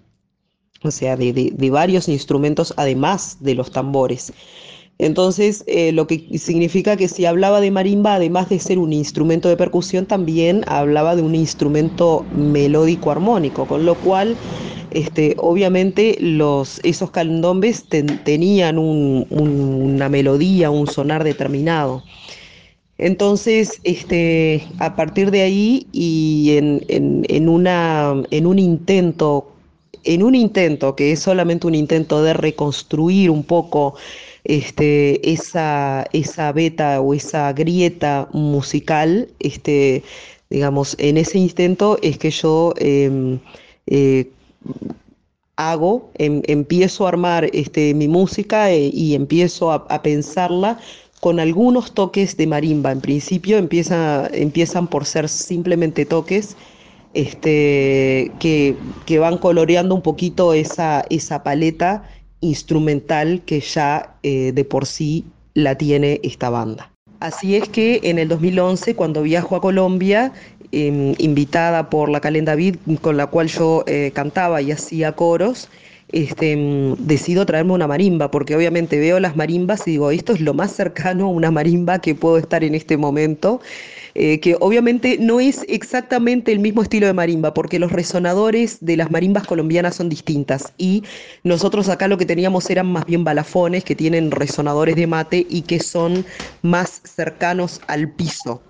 o 0.87 0.91
sea, 0.91 1.17
de, 1.17 1.53
varios 1.71 2.09
instrumentos 2.09 2.73
además 2.77 3.39
de 3.41 3.55
los 3.55 3.71
tambores. 3.71 4.33
Entonces, 4.99 5.63
eh, 5.67 5.93
lo 5.93 6.07
que 6.07 6.39
significa 6.39 6.97
que 6.97 7.09
si 7.09 7.27
hablaba 7.27 7.61
de 7.61 7.71
marimba, 7.71 8.15
además 8.15 8.49
de 8.49 8.59
ser 8.59 8.79
un 8.79 8.95
instrumento 8.95 9.49
de 9.49 9.57
percusión, 9.57 10.07
también 10.07 10.65
hablaba 10.67 11.17
de 11.17 11.23
un 11.23 11.35
instrumento 11.35 12.25
melódico 12.35 13.11
armónico, 13.11 13.67
con 13.67 13.85
lo 13.85 13.95
cual, 13.97 14.37
este, 14.93 15.37
obviamente, 15.39 16.17
los, 16.19 16.81
esos 16.83 17.11
candombes 17.11 17.85
tenían 18.25 18.79
una 18.79 20.09
melodía, 20.09 20.71
un 20.71 20.87
sonar 20.87 21.25
determinado. 21.25 22.03
Entonces, 22.99 23.81
este, 23.85 24.67
a 24.79 24.97
partir 24.97 25.31
de 25.31 25.43
ahí 25.43 25.87
y 25.93 26.57
en, 26.57 27.49
una, 27.49 28.15
en 28.31 28.47
un 28.47 28.59
intento 28.59 29.53
en 30.07 30.23
un 30.23 30.35
intento, 30.35 30.97
que 30.97 31.13
es 31.13 31.21
solamente 31.21 31.67
un 31.67 31.75
intento 31.75 32.23
de 32.23 32.33
reconstruir 32.33 33.31
un 33.31 33.45
poco 33.45 33.95
este, 34.45 35.31
esa, 35.31 36.07
esa 36.13 36.53
beta 36.53 37.01
o 37.01 37.15
esa 37.15 37.53
grieta 37.53 38.29
musical, 38.33 39.29
este, 39.41 40.03
digamos, 40.51 40.97
en 40.99 41.17
ese 41.17 41.39
intento 41.39 41.99
es 42.03 42.19
que 42.19 42.31
yo 42.31 42.73
em, 42.79 43.39
eh, 43.87 44.31
hago, 45.57 46.11
em, 46.15 46.43
empiezo 46.47 47.07
a 47.07 47.09
armar 47.09 47.51
este, 47.53 47.95
mi 47.95 48.09
música 48.09 48.71
eh, 48.73 48.91
y 48.93 49.15
empiezo 49.15 49.73
a, 49.73 50.03
pensarla 50.03 50.79
con 51.21 51.41
algunos 51.41 51.93
toques 51.93 52.37
de 52.37 52.47
marimba. 52.47 52.93
En 52.93 53.01
principio 53.01 53.57
empieza, 53.59 54.29
empiezan 54.33 54.87
por 54.87 55.07
ser 55.07 55.29
simplemente 55.29 56.05
toques 56.05 56.57
este, 57.17 58.31
que, 58.39 58.77
van 59.19 59.39
coloreando 59.39 59.95
un 59.95 60.03
poquito 60.03 60.53
esa, 60.53 61.05
esa 61.09 61.43
paleta 61.43 62.05
instrumental 62.41 63.41
que 63.47 63.61
ya 63.61 64.15
eh, 64.23 64.53
de 64.53 64.65
por 64.65 64.85
sí 64.85 65.25
la 65.55 65.77
tiene 65.77 66.21
esta 66.23 66.51
banda. 66.51 66.93
Así 67.21 67.57
es 67.57 67.67
que 67.71 68.01
en 68.03 68.19
el 68.19 68.29
2011, 68.29 68.95
cuando 68.95 69.23
viajo 69.23 69.57
a 69.57 69.63
Colombia, 69.63 70.33
em, 70.73 71.15
invitada 71.17 71.89
por 71.89 72.11
la 72.11 72.21
Calenda 72.21 72.53
David, 72.53 72.77
con 73.01 73.17
la 73.17 73.27
cual 73.29 73.49
yo 73.49 73.83
eh, 73.87 74.11
cantaba 74.15 74.61
y 74.61 74.71
hacía 74.71 75.13
coros, 75.13 75.71
este, 76.13 76.53
em, 76.53 76.97
decido 76.99 77.47
traerme 77.47 77.73
una 77.73 77.87
marimba, 77.87 78.31
porque 78.31 78.55
obviamente 78.55 78.99
veo 78.99 79.19
las 79.21 79.37
marimbas 79.37 79.89
y 79.89 79.93
digo, 79.93 80.11
esto 80.11 80.35
es 80.35 80.43
lo 80.43 80.53
más 80.53 80.73
cercano 80.73 81.25
a 81.25 81.29
una 81.31 81.51
marimba 81.51 81.99
que 82.01 82.15
puedo 82.15 82.37
estar 82.37 82.63
en 82.63 82.75
este 82.75 82.99
momento. 82.99 83.63
Eh, 84.19 84.41
que 84.41 84.57
obviamente 84.61 85.19
no 85.21 85.41
es 85.41 85.67
exactamente 85.69 86.51
el 86.51 86.59
mismo 86.59 86.81
estilo 86.81 87.07
de 87.07 87.13
marimba, 87.13 87.53
porque 87.53 87.79
los 87.79 87.93
resonadores 87.93 88.79
de 88.81 88.97
las 88.97 89.11
marimbas 89.11 89.47
colombianas 89.47 89.97
son 89.97 90.09
distintas 90.09 90.73
y 90.79 91.03
nosotros 91.45 91.91
acá 91.91 92.09
lo 92.09 92.17
que 92.17 92.25
teníamos 92.25 92.71
eran 92.71 92.87
más 92.87 93.05
bien 93.05 93.25
balafones 93.25 93.85
que 93.85 93.95
tienen 93.95 94.31
resonadores 94.31 94.97
de 94.97 95.07
mate 95.07 95.47
y 95.51 95.61
que 95.63 95.81
son 95.81 96.25
más 96.63 97.03
cercanos 97.05 97.83
al 97.89 98.11
piso. 98.11 98.63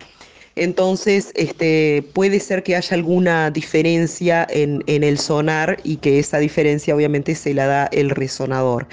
Entonces, 0.57 1.31
este, 1.37 2.03
puede 2.13 2.41
ser 2.41 2.65
que 2.65 2.75
haya 2.75 2.97
alguna 2.97 3.53
diferencia 3.53 4.45
en, 4.51 4.83
en 4.89 5.05
el 5.05 5.17
sonar 5.17 5.79
y 5.85 5.99
que 5.99 6.19
esa 6.19 6.39
diferencia 6.39 6.97
obviamente 6.97 7.37
se 7.37 7.55
la 7.55 7.67
da 7.67 7.87
el 7.93 8.11
resonador. 8.11 8.89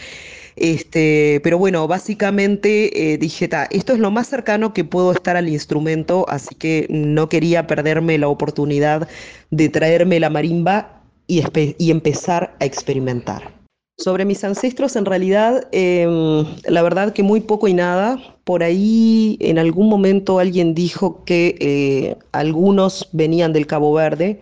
Este, 0.55 1.39
pero 1.43 1.57
bueno, 1.57 1.87
básicamente 1.87 3.13
eh, 3.13 3.17
dije, 3.17 3.49
esto 3.71 3.93
es 3.93 3.99
lo 3.99 4.11
más 4.11 4.27
cercano 4.27 4.73
que 4.73 4.83
puedo 4.83 5.11
estar 5.11 5.35
al 5.35 5.49
instrumento, 5.49 6.25
así 6.29 6.55
que 6.55 6.87
no 6.89 7.29
quería 7.29 7.67
perderme 7.67 8.17
la 8.17 8.27
oportunidad 8.27 9.07
de 9.51 9.69
traerme 9.69 10.19
la 10.19 10.29
marimba 10.29 11.01
y, 11.27 11.43
empezar 11.89 12.55
a 12.59 12.65
experimentar. 12.65 13.51
Sobre 13.97 14.25
mis 14.25 14.43
ancestros, 14.43 14.95
en 14.95 15.05
realidad, 15.05 15.67
em, 15.71 16.45
la 16.67 16.81
verdad 16.81 17.13
que 17.13 17.23
muy 17.23 17.41
poco 17.41 17.67
y 17.67 17.73
nada. 17.73 18.19
Por 18.43 18.63
ahí 18.63 19.37
en 19.39 19.59
algún 19.59 19.87
momento 19.87 20.39
alguien 20.39 20.73
dijo 20.73 21.23
que 21.25 21.55
eh, 21.59 22.15
algunos 22.31 23.09
venían 23.13 23.53
del 23.53 23.67
Cabo 23.67 23.93
Verde, 23.93 24.41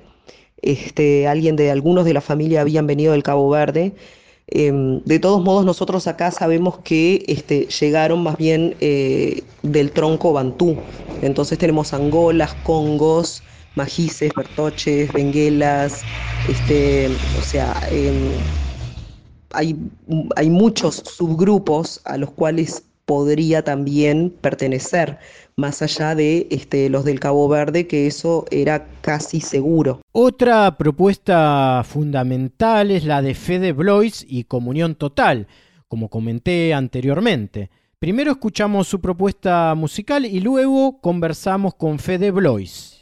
este, 0.62 1.28
alguien 1.28 1.56
de 1.56 1.72
algunos 1.72 2.06
de 2.06 2.14
la 2.14 2.22
familia 2.22 2.62
habían 2.62 2.88
venido 2.88 3.12
del 3.12 3.24
Cabo 3.24 3.50
Verde. 3.50 3.94
Em, 4.52 5.02
de 5.06 5.20
todos 5.20 5.42
modos, 5.44 5.66
nosotros 5.66 6.08
acá 6.08 6.30
sabemos 6.32 6.80
que 6.80 7.24
este, 7.28 7.68
llegaron 7.68 8.22
más 8.24 8.38
bien 8.38 8.76
eh, 8.82 9.48
del 9.64 9.94
tronco 9.94 10.34
bantú. 10.34 10.84
Entonces 11.22 11.58
tenemos 11.58 11.94
angolas, 11.94 12.56
congos, 12.56 13.44
majices, 13.76 14.34
bertoches, 14.36 15.12
benguelas, 15.14 16.06
este, 16.44 17.22
o 17.34 17.42
sea, 17.42 17.80
em, 17.90 18.44
hay, 19.54 19.76
hay 20.36 20.50
muchos 20.50 20.96
subgrupos 20.98 22.02
a 22.06 22.18
los 22.18 22.32
cuales 22.32 22.91
podría 23.12 23.62
también 23.62 24.34
pertenecer 24.40 25.20
más 25.58 25.82
allá 25.82 26.16
de 26.16 26.48
este, 26.50 26.90
los 26.90 27.04
del 27.04 27.20
Cabo 27.20 27.50
Verde, 27.50 27.86
que 27.86 28.08
eso 28.08 28.46
era 28.52 28.88
casi 29.02 29.42
seguro. 29.42 30.00
Otra 30.14 30.78
propuesta 30.78 31.84
fundamental 31.86 32.90
es 32.90 33.04
la 33.04 33.22
de 33.22 33.36
Fede 33.36 33.74
Blois 33.74 34.26
y 34.26 34.46
Comunión 34.46 34.96
Total, 34.96 35.48
como 35.90 36.08
comenté 36.08 36.74
anteriormente. 36.74 37.70
Primero 38.00 38.32
escuchamos 38.32 38.88
su 38.88 39.02
propuesta 39.02 39.76
musical 39.76 40.26
y 40.26 40.40
luego 40.40 41.02
conversamos 41.02 41.76
con 41.76 42.00
Fede 42.00 42.32
Blois. 42.32 42.98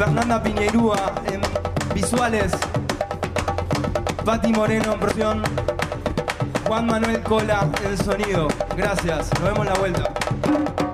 Fernanda 0.00 0.42
Piñerúa 0.42 1.12
en 1.26 1.42
visuales, 1.92 2.52
Pati 4.24 4.50
Moreno 4.50 4.94
en 4.94 4.98
producción, 4.98 5.42
Juan 6.66 6.86
Manuel 6.86 7.22
Cola 7.22 7.70
en 7.84 7.98
sonido. 7.98 8.48
Gracias, 8.78 9.30
nos 9.34 9.42
vemos 9.42 9.66
en 9.66 9.72
la 9.74 9.78
vuelta. 9.78 10.89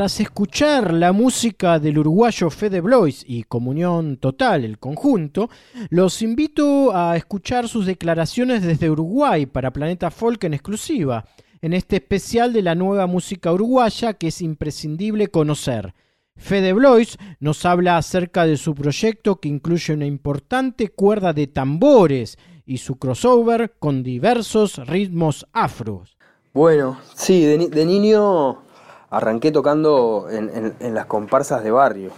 Tras 0.00 0.18
escuchar 0.18 0.94
la 0.94 1.12
música 1.12 1.78
del 1.78 1.98
uruguayo 1.98 2.48
Fede 2.48 2.80
Blois 2.80 3.22
y 3.28 3.42
Comunión 3.42 4.16
Total, 4.16 4.64
el 4.64 4.78
conjunto, 4.78 5.50
los 5.90 6.22
invito 6.22 6.96
a 6.96 7.18
escuchar 7.18 7.68
sus 7.68 7.84
declaraciones 7.84 8.62
desde 8.62 8.88
Uruguay 8.88 9.44
para 9.44 9.74
Planeta 9.74 10.10
Folk 10.10 10.44
en 10.44 10.54
exclusiva, 10.54 11.26
en 11.60 11.74
este 11.74 11.96
especial 11.96 12.54
de 12.54 12.62
la 12.62 12.74
nueva 12.74 13.06
música 13.06 13.52
uruguaya 13.52 14.14
que 14.14 14.28
es 14.28 14.40
imprescindible 14.40 15.28
conocer. 15.28 15.92
Fede 16.34 16.72
Blois 16.72 17.18
nos 17.38 17.66
habla 17.66 17.98
acerca 17.98 18.46
de 18.46 18.56
su 18.56 18.74
proyecto 18.74 19.36
que 19.36 19.50
incluye 19.50 19.92
una 19.92 20.06
importante 20.06 20.88
cuerda 20.88 21.34
de 21.34 21.46
tambores 21.46 22.38
y 22.64 22.78
su 22.78 22.96
crossover 22.96 23.74
con 23.78 24.02
diversos 24.02 24.78
ritmos 24.88 25.46
afros. 25.52 26.16
Bueno, 26.54 26.98
sí, 27.14 27.42
de, 27.42 27.68
de 27.68 27.84
niño 27.84 28.62
arranqué 29.10 29.50
tocando 29.50 30.28
en, 30.30 30.94
las 30.94 31.06
comparsas 31.06 31.62
de 31.64 31.70
barrio, 31.70 32.12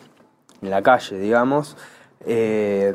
en 0.60 0.70
la 0.70 0.82
calle, 0.82 1.18
digamos. 1.18 1.76
Eh, 2.24 2.94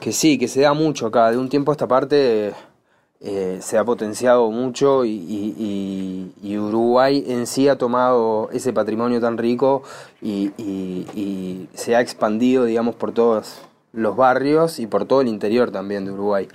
que 0.00 0.12
sí, 0.12 0.38
que 0.38 0.48
se 0.48 0.60
da 0.60 0.74
mucho 0.74 1.06
acá. 1.06 1.30
De 1.30 1.38
un 1.38 1.48
tiempo 1.48 1.72
a 1.72 1.74
esta 1.74 1.88
parte 1.88 2.52
eh, 3.20 3.58
se 3.60 3.78
ha 3.78 3.84
potenciado 3.84 4.50
mucho 4.50 5.04
y, 5.04 6.30
Uruguay 6.58 7.24
en 7.26 7.46
sí 7.46 7.68
ha 7.68 7.76
tomado 7.76 8.48
ese 8.52 8.72
patrimonio 8.72 9.20
tan 9.20 9.38
rico 9.38 9.82
y, 10.22 10.52
y 10.58 11.68
se 11.74 11.96
ha 11.96 12.00
expandido, 12.00 12.64
digamos, 12.64 12.94
por 12.94 13.12
todos 13.12 13.60
los 13.94 14.16
barrios 14.16 14.78
y 14.78 14.86
por 14.86 15.06
todo 15.06 15.20
el 15.20 15.28
interior 15.28 15.70
también 15.70 16.04
de 16.04 16.12
Uruguay. 16.12 16.48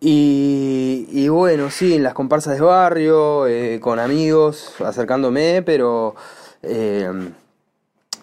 Y, 0.00 1.28
bueno, 1.28 1.70
sí, 1.70 1.94
en 1.94 2.02
las 2.02 2.12
comparsas 2.12 2.56
de 2.56 2.60
barrio, 2.60 3.46
eh, 3.46 3.80
con 3.80 3.98
amigos, 3.98 4.74
acercándome, 4.84 5.62
pero 5.62 6.14
eh, 6.62 7.10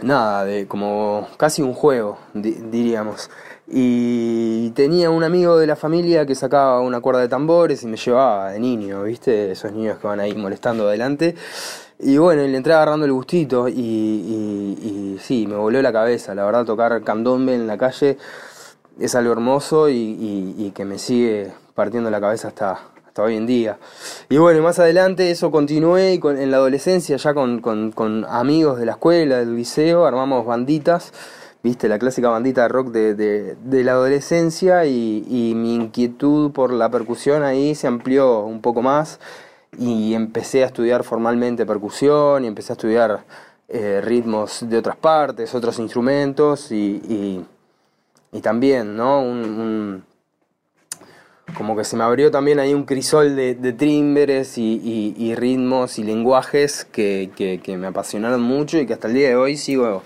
nada, 0.01 0.45
de 0.45 0.67
como 0.67 1.27
casi 1.37 1.61
un 1.61 1.73
juego, 1.73 2.19
diríamos. 2.33 3.29
Y 3.67 4.71
tenía 4.71 5.09
un 5.09 5.23
amigo 5.23 5.57
de 5.57 5.65
la 5.65 5.75
familia 5.75 6.25
que 6.25 6.35
sacaba 6.35 6.81
una 6.81 6.99
cuerda 6.99 7.21
de 7.21 7.29
tambores 7.29 7.83
y 7.83 7.87
me 7.87 7.97
llevaba 7.97 8.51
de 8.51 8.59
niño, 8.59 9.03
¿viste? 9.03 9.51
Esos 9.51 9.71
niños 9.71 9.97
que 9.97 10.07
van 10.07 10.19
ahí 10.19 10.35
molestando 10.35 10.87
adelante. 10.87 11.35
Y 12.03 12.17
bueno, 12.17 12.41
le 12.41 12.57
entré 12.57 12.73
agarrando 12.73 13.05
el 13.05 13.13
gustito 13.13 13.67
y, 13.67 13.73
y, 13.73 15.17
sí, 15.21 15.45
me 15.45 15.55
volvió 15.55 15.83
la 15.83 15.93
cabeza. 15.93 16.33
La 16.33 16.43
verdad, 16.45 16.65
tocar 16.65 17.03
candombe 17.03 17.53
en 17.53 17.67
la 17.67 17.77
calle 17.77 18.17
es 18.99 19.13
algo 19.13 19.31
hermoso 19.31 19.87
y, 19.87 20.71
que 20.73 20.83
me 20.83 20.97
sigue 20.97 21.51
partiendo 21.75 22.09
la 22.09 22.19
cabeza 22.19 22.47
hasta, 22.47 22.79
hasta 23.05 23.21
hoy 23.21 23.35
en 23.35 23.45
día. 23.45 23.77
Y 24.29 24.37
bueno, 24.37 24.63
más 24.63 24.79
adelante 24.79 25.29
eso 25.29 25.51
continué 25.51 26.15
y 26.15 26.27
en 26.27 26.49
la 26.49 26.57
adolescencia 26.57 27.17
ya 27.17 27.35
con, 27.35 28.25
amigos 28.27 28.79
de 28.79 28.85
la 28.87 28.93
escuela, 28.93 29.37
del 29.37 29.55
liceo, 29.55 30.05
armamos 30.05 30.43
banditas, 30.43 31.13
viste, 31.61 31.87
la 31.87 31.99
clásica 31.99 32.29
bandita 32.29 32.63
de 32.63 32.67
rock 32.67 32.87
de, 32.87 33.83
la 33.83 33.91
adolescencia 33.91 34.85
y, 34.85 35.23
y 35.29 35.53
mi 35.53 35.75
inquietud 35.75 36.51
por 36.51 36.73
la 36.73 36.89
percusión 36.89 37.43
ahí 37.43 37.75
se 37.75 37.85
amplió 37.85 38.39
un 38.39 38.61
poco 38.61 38.81
más 38.81 39.19
y 39.81 40.13
empecé 40.13 40.63
a 40.63 40.67
estudiar 40.67 41.03
formalmente 41.03 41.65
percusión 41.65 42.43
y 42.43 42.47
empecé 42.47 42.71
a 42.71 42.75
estudiar 42.75 43.25
eh, 43.67 43.99
ritmos 44.03 44.69
de 44.69 44.77
otras 44.77 44.95
partes, 44.95 45.55
otros 45.55 45.79
instrumentos 45.79 46.71
y, 46.71 47.43
y, 48.31 48.41
también, 48.41 48.95
¿no? 48.95 49.21
Un, 49.21 50.03
como 51.57 51.75
que 51.75 51.83
se 51.83 51.97
me 51.97 52.03
abrió 52.03 52.29
también 52.29 52.59
ahí 52.59 52.75
un 52.75 52.83
crisol 52.83 53.35
de, 53.35 53.55
de 53.55 53.73
tímberes 53.73 54.57
y, 54.57 55.33
ritmos 55.35 55.97
y 55.97 56.03
lenguajes 56.03 56.85
que, 56.85 57.31
que, 57.35 57.77
me 57.77 57.87
apasionaron 57.87 58.41
mucho 58.41 58.77
y 58.77 58.85
que 58.85 58.93
hasta 58.93 59.07
el 59.07 59.15
día 59.15 59.29
de 59.29 59.35
hoy 59.35 59.57
sigo 59.57 60.03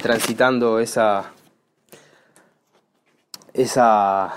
transitando 0.00 0.80
esa, 0.80 1.32
esa, 3.52 4.32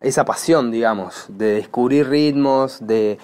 esa 0.00 0.24
pasión, 0.26 0.70
digamos, 0.70 1.24
de 1.28 1.54
descubrir 1.54 2.10
ritmos, 2.10 2.86
de 2.86 3.18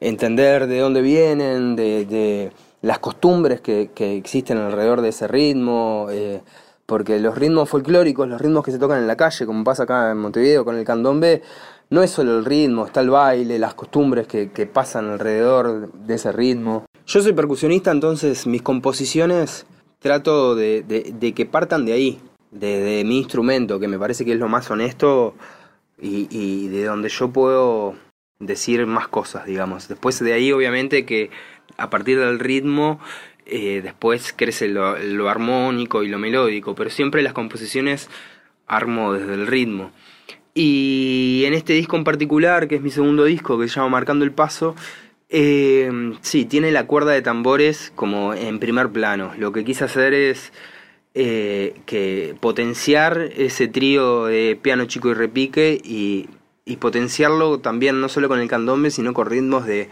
entender 0.00 0.66
de 0.66 0.80
dónde 0.80 1.02
vienen, 1.02 1.76
de, 1.76 2.52
las 2.82 2.98
costumbres 2.98 3.60
que, 3.60 3.90
existen 3.96 4.58
alrededor 4.58 5.00
de 5.00 5.08
ese 5.08 5.26
ritmo, 5.26 6.08
eh, 6.10 6.42
porque 6.86 7.18
los 7.18 7.36
ritmos 7.36 7.68
folclóricos, 7.68 8.28
los 8.28 8.40
ritmos 8.40 8.64
que 8.64 8.70
se 8.70 8.78
tocan 8.78 8.98
en 8.98 9.06
la 9.06 9.16
calle, 9.16 9.46
como 9.46 9.64
pasa 9.64 9.84
acá 9.84 10.10
en 10.10 10.18
Montevideo 10.18 10.64
con 10.64 10.76
el 10.76 10.84
candombe, 10.84 11.42
no 11.90 12.02
es 12.02 12.10
solo 12.10 12.38
el 12.38 12.44
ritmo, 12.44 12.86
está 12.86 13.00
el 13.00 13.10
baile, 13.10 13.58
las 13.58 13.74
costumbres 13.74 14.26
que, 14.26 14.70
pasan 14.72 15.10
alrededor 15.10 15.92
de 15.92 16.14
ese 16.14 16.32
ritmo. 16.32 16.86
Yo 17.06 17.22
soy 17.22 17.32
percusionista, 17.32 17.90
entonces 17.90 18.46
mis 18.46 18.62
composiciones 18.62 19.66
trato 20.00 20.54
de, 20.54 21.32
que 21.34 21.46
partan 21.46 21.84
de 21.84 21.92
ahí, 21.92 22.20
de, 22.50 23.02
mi 23.04 23.18
instrumento, 23.18 23.80
que 23.80 23.88
me 23.88 23.98
parece 23.98 24.24
que 24.24 24.32
es 24.32 24.38
lo 24.38 24.48
más 24.48 24.70
honesto 24.70 25.34
y 25.98 26.68
de 26.68 26.84
donde 26.84 27.08
yo 27.08 27.30
puedo 27.30 27.94
decir 28.38 28.86
más 28.86 29.08
cosas, 29.08 29.46
digamos. 29.46 29.88
Después 29.88 30.18
de 30.20 30.32
ahí, 30.32 30.52
obviamente, 30.52 31.04
que 31.04 31.30
a 31.76 31.90
partir 31.90 32.18
del 32.18 32.38
ritmo, 32.38 33.00
eh, 33.46 33.80
después 33.82 34.34
crece 34.36 34.68
lo, 34.68 35.28
armónico 35.28 36.02
y 36.02 36.08
lo 36.08 36.18
melódico, 36.18 36.74
pero 36.74 36.90
siempre 36.90 37.22
las 37.22 37.32
composiciones 37.32 38.08
armo 38.66 39.12
desde 39.12 39.34
el 39.34 39.46
ritmo. 39.46 39.92
Y 40.54 41.44
en 41.46 41.54
este 41.54 41.74
disco 41.74 41.96
en 41.96 42.04
particular, 42.04 42.66
que 42.66 42.76
es 42.76 42.82
mi 42.82 42.90
segundo 42.90 43.24
disco, 43.24 43.58
que 43.58 43.68
se 43.68 43.76
llama 43.76 43.90
Marcando 43.90 44.24
el 44.24 44.32
Paso, 44.32 44.74
eh, 45.28 45.90
sí, 46.22 46.44
tiene 46.44 46.70
la 46.72 46.86
cuerda 46.86 47.12
de 47.12 47.22
tambores 47.22 47.92
como 47.94 48.34
en 48.34 48.58
primer 48.58 48.90
plano. 48.90 49.32
Lo 49.38 49.52
que 49.52 49.64
quise 49.64 49.84
hacer 49.84 50.14
es 50.14 50.52
eh, 51.14 51.74
que 51.86 52.34
potenciar 52.40 53.30
ese 53.36 53.68
trío 53.68 54.26
de 54.26 54.58
piano 54.60 54.86
chico 54.86 55.10
y 55.10 55.14
repique 55.14 55.80
y, 55.82 56.28
potenciarlo 56.74 57.60
también 57.60 58.00
no 58.00 58.08
solo 58.08 58.26
con 58.28 58.40
el 58.40 58.48
candombe, 58.48 58.90
sino 58.90 59.14
con 59.14 59.26
ritmos 59.26 59.64
de, 59.66 59.88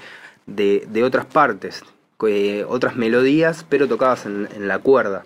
otras 1.05 1.27
partes, 1.27 1.85
otras 2.67 2.97
melodías, 2.97 3.65
pero 3.69 3.87
tocadas 3.87 4.27
en 4.27 4.67
la 4.67 4.81
cuerda 4.81 5.25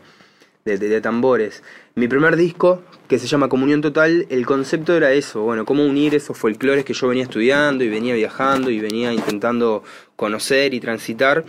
de, 0.77 1.01
tambores. 1.01 1.63
Mi 1.95 2.09
primer 2.09 2.37
disco, 2.37 2.83
que 3.09 3.19
se 3.19 3.27
llama 3.27 3.49
Comunión 3.49 3.81
Total, 3.81 4.27
el 4.29 4.45
concepto 4.45 4.95
era 4.95 5.13
eso, 5.13 5.43
bueno, 5.43 5.65
cómo 5.65 5.85
unir 5.85 6.15
esos 6.15 6.37
folclores 6.37 6.85
que 6.85 6.93
yo 6.93 7.09
venía 7.09 7.23
estudiando 7.23 7.85
y 7.85 7.89
venía 7.89 8.15
viajando 8.15 8.71
y 8.71 8.81
venía 8.81 9.13
intentando 9.13 9.83
conocer 10.17 10.75
y 10.75 10.81
transitar. 10.81 11.45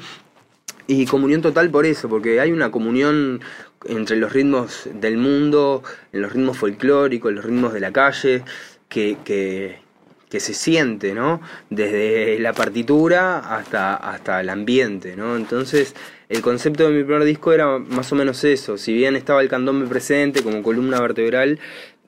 Y 0.88 1.06
comunión 1.06 1.42
total 1.42 1.70
por 1.70 1.86
eso, 1.86 2.10
porque 2.10 2.40
hay 2.40 2.52
una 2.52 2.72
comunión 2.72 3.42
entre 3.86 4.18
los 4.18 4.34
ritmos 4.34 4.90
del 4.92 5.18
mundo, 5.18 5.84
en 6.12 6.22
los 6.24 6.34
ritmos 6.34 6.58
folclóricos, 6.58 7.32
los 7.32 7.46
ritmos 7.46 7.74
de 7.74 7.80
la 7.80 7.92
calle, 7.92 8.44
que, 8.88 9.18
que, 9.24 9.82
que 10.30 10.40
se 10.40 10.54
siente, 10.54 11.14
¿no? 11.14 11.42
Desde 11.70 12.40
la 12.40 12.54
partitura 12.54 13.40
hasta, 13.40 13.96
hasta 13.96 14.40
el 14.42 14.50
ambiente, 14.50 15.16
¿no? 15.16 15.36
Entonces, 15.36 15.96
el 16.30 16.42
concepto 16.42 16.88
de 16.88 16.96
mi 16.96 17.04
primer 17.04 17.24
disco 17.24 17.52
era 17.52 17.80
más 17.80 18.12
o 18.12 18.16
menos 18.16 18.44
eso. 18.44 18.78
Si 18.78 18.94
bien 18.94 19.16
estaba 19.16 19.42
el 19.42 19.50
candombe 19.50 19.88
presente 19.88 20.44
como 20.44 20.62
columna 20.62 21.02
vertebral, 21.02 21.60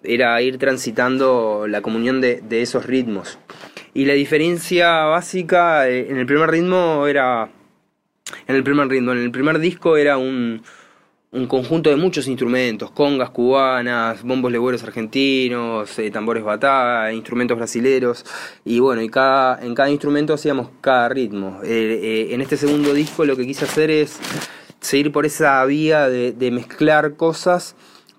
era 0.03 0.41
ir 0.41 0.57
transitando 0.57 1.65
la 1.67 1.81
comunión 1.81 2.21
de, 2.21 2.41
de 2.41 2.61
esos 2.61 2.85
ritmos. 2.85 3.39
Y 3.93 4.05
la 4.05 4.13
diferencia 4.13 5.05
básica 5.05 5.89
eh, 5.89 6.07
en 6.09 6.17
el 6.17 6.25
primer 6.25 6.49
ritmo 6.49 7.07
era. 7.07 7.49
En 8.47 8.55
el 8.55 8.63
primer 8.63 8.87
ritmo, 8.87 9.11
en 9.11 9.17
el 9.17 9.31
primer 9.31 9.59
disco 9.59 9.97
era 9.97 10.17
un, 10.17 10.61
un 11.33 11.47
conjunto 11.47 11.89
de 11.89 11.95
muchos 11.95 12.27
instrumentos, 12.27 12.91
congas 12.91 13.29
cubanas, 13.29 14.21
bombos 14.21 14.51
legüeros 14.51 14.83
argentinos, 14.83 15.97
eh, 15.97 16.11
tambores 16.11 16.43
batá, 16.43 17.13
instrumentos 17.13 17.57
brasileros, 17.57 18.25
y 18.65 18.79
bueno, 18.79 19.01
y 19.01 19.07
cada, 19.09 19.63
en 19.63 19.73
cada 19.73 19.89
instrumento 19.89 20.33
hacíamos 20.33 20.69
cada 20.81 21.07
ritmo. 21.07 21.61
Eh, 21.63 21.99
eh, 22.03 22.33
en 22.33 22.41
este 22.41 22.57
segundo 22.57 22.93
disco 22.93 23.23
lo 23.23 23.37
que 23.37 23.45
quise 23.45 23.63
hacer 23.63 23.89
es 23.89 24.19
seguir 24.81 25.13
por 25.13 25.25
esa 25.25 25.63
vía 25.65 26.09
de, 26.09 26.51
mezclar 26.51 27.15
cosas, 27.15 27.75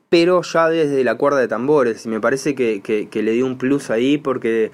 pero 0.08 0.40
ya 0.42 0.70
desde 0.70 1.04
la 1.04 1.16
cuerda 1.16 1.38
de 1.38 1.48
tambores, 1.48 2.06
y 2.06 2.08
me 2.08 2.20
parece 2.20 2.54
que, 2.54 2.80
que 2.80 3.22
le 3.22 3.32
di 3.32 3.42
un 3.42 3.58
plus 3.58 3.90
ahí 3.90 4.16
porque 4.16 4.70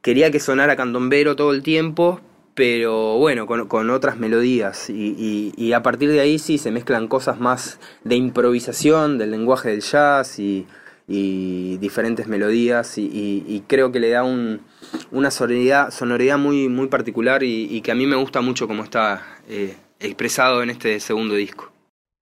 quería 0.00 0.30
que 0.30 0.40
sonara 0.40 0.74
candombero 0.76 1.36
todo 1.36 1.52
el 1.52 1.62
tiempo, 1.62 2.22
pero 2.58 3.18
bueno, 3.18 3.46
con, 3.46 3.88
otras 3.90 4.18
melodías. 4.18 4.90
Y, 4.90 5.72
a 5.72 5.80
partir 5.84 6.10
de 6.10 6.18
ahí 6.18 6.40
sí 6.40 6.58
se 6.58 6.72
mezclan 6.72 7.06
cosas 7.06 7.38
más 7.38 7.78
de 8.02 8.16
improvisación, 8.16 9.16
del 9.16 9.30
lenguaje 9.30 9.68
del 9.68 9.80
jazz 9.80 10.40
y, 10.40 10.66
diferentes 11.06 12.26
melodías. 12.26 12.98
Y, 12.98 13.62
creo 13.68 13.92
que 13.92 14.00
le 14.00 14.10
da 14.10 14.24
una 14.24 15.30
sonoridad, 15.30 15.92
sonoridad 15.92 16.36
muy, 16.36 16.68
muy 16.68 16.88
particular 16.88 17.44
y, 17.44 17.80
que 17.80 17.92
a 17.92 17.94
mí 17.94 18.08
me 18.08 18.16
gusta 18.16 18.40
mucho 18.40 18.66
como 18.66 18.82
está 18.82 19.22
eh, 19.48 19.76
expresado 20.00 20.60
en 20.60 20.70
este 20.70 20.98
segundo 20.98 21.36
disco. 21.36 21.70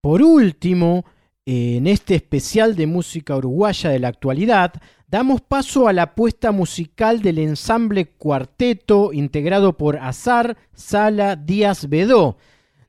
Por 0.03 0.21
último, 0.21 1.07
en 1.47 1.87
este 1.87 2.15
especial 2.15 2.77
de 2.77 2.87
música 2.87 3.35
uruguaya 3.35 3.89
de 3.89 4.01
la 4.01 4.09
actualidad, 4.09 4.75
Damos 5.09 5.41
paso 5.41 5.87
a 5.87 5.93
la 5.93 6.03
apuesta 6.03 6.51
musical 6.51 7.23
del 7.23 7.39
ensamble 7.39 8.07
cuarteto 8.07 9.13
integrado 9.13 9.77
por 9.77 9.99
Azar 9.99 10.57
Sala 10.75 11.37
Díaz 11.37 11.89
Bedó. 11.89 12.39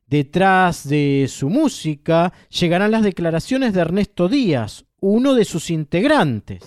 Detrás 0.07 0.89
de 0.89 1.27
su 1.29 1.49
música 1.49 2.33
llegarán 2.49 2.89
las 2.89 3.03
declaraciones 3.03 3.73
de 3.73 3.81
Ernesto 3.81 4.29
Díaz, 4.29 4.85
uno 4.99 5.35
de 5.35 5.45
sus 5.45 5.69
integrantes. 5.69 6.63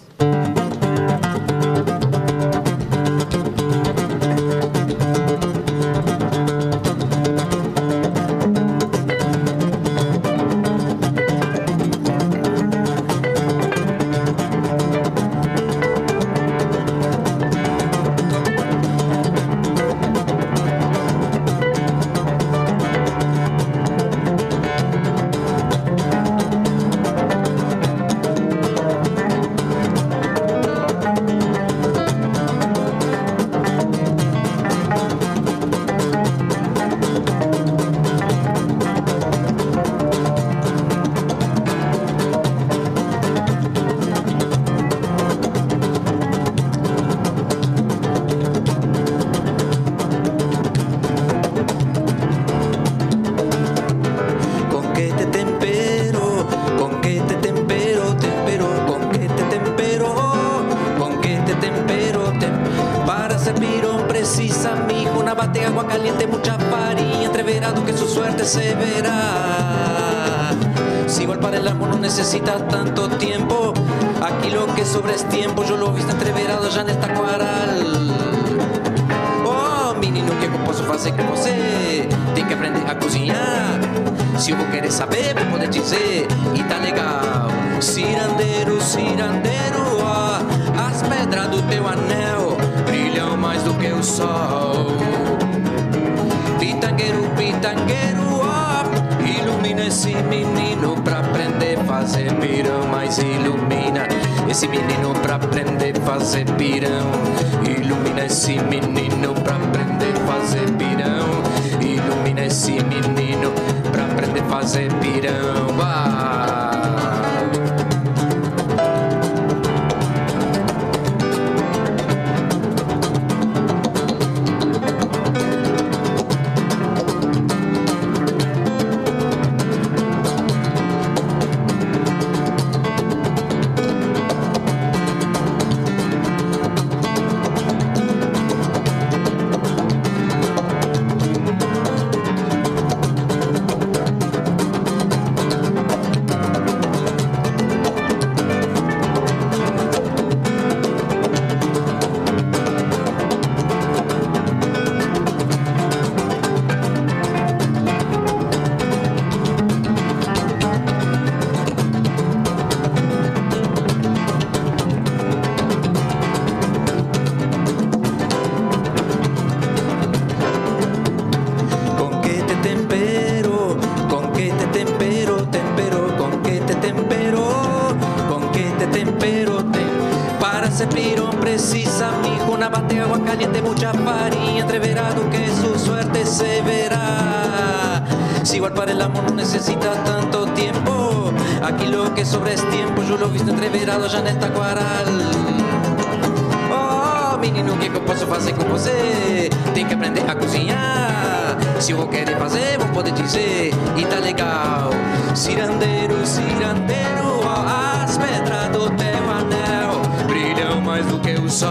Dizer, 203.31 203.71
e 203.97 204.05
tá 204.07 204.19
legal. 204.19 204.91
Cirandeiro, 205.35 206.27
cirandeiro, 206.27 207.41
ó, 207.45 208.03
as 208.03 208.19
pedras 208.19 208.69
do 208.71 208.91
teu 208.91 209.31
anel 209.31 210.03
brilham 210.27 210.81
mais 210.81 211.07
do 211.07 211.19
que 211.21 211.33
o 211.35 211.49
sol. 211.49 211.71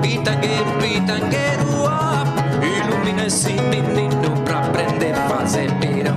Pitangueiro, 0.00 0.70
pitangueiro, 0.80 1.82
ó, 1.82 2.24
ilumina 2.62 3.26
esse 3.26 3.52
menino 3.54 4.30
pra 4.44 4.60
aprender 4.60 5.12
a 5.12 5.28
fazer 5.28 5.70
pirão. 5.80 6.16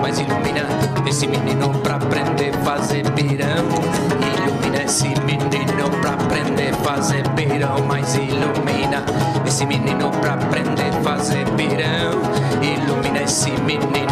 Mas 0.00 0.20
ilumina 0.20 0.66
esse 1.08 1.26
menino 1.26 1.70
pra 1.80 1.96
aprender 1.96 2.54
a 2.54 2.64
fazer 2.64 3.02
pirão. 3.12 3.66
Ilumina 4.36 4.84
esse 4.84 5.08
menino 5.08 5.90
pra 6.00 6.12
aprender 6.12 6.70
a 6.70 6.76
fazer 6.84 7.28
pirão. 7.30 7.84
Mas 7.88 8.14
ilumina 8.14 9.04
esse 9.44 9.66
menino 9.66 10.10
pra 10.20 10.34
aprender 10.34 10.90
a 10.96 11.02
fazer 11.02 11.44
pirão. 11.56 12.43
Esse 13.24 13.50
menino 13.62 14.03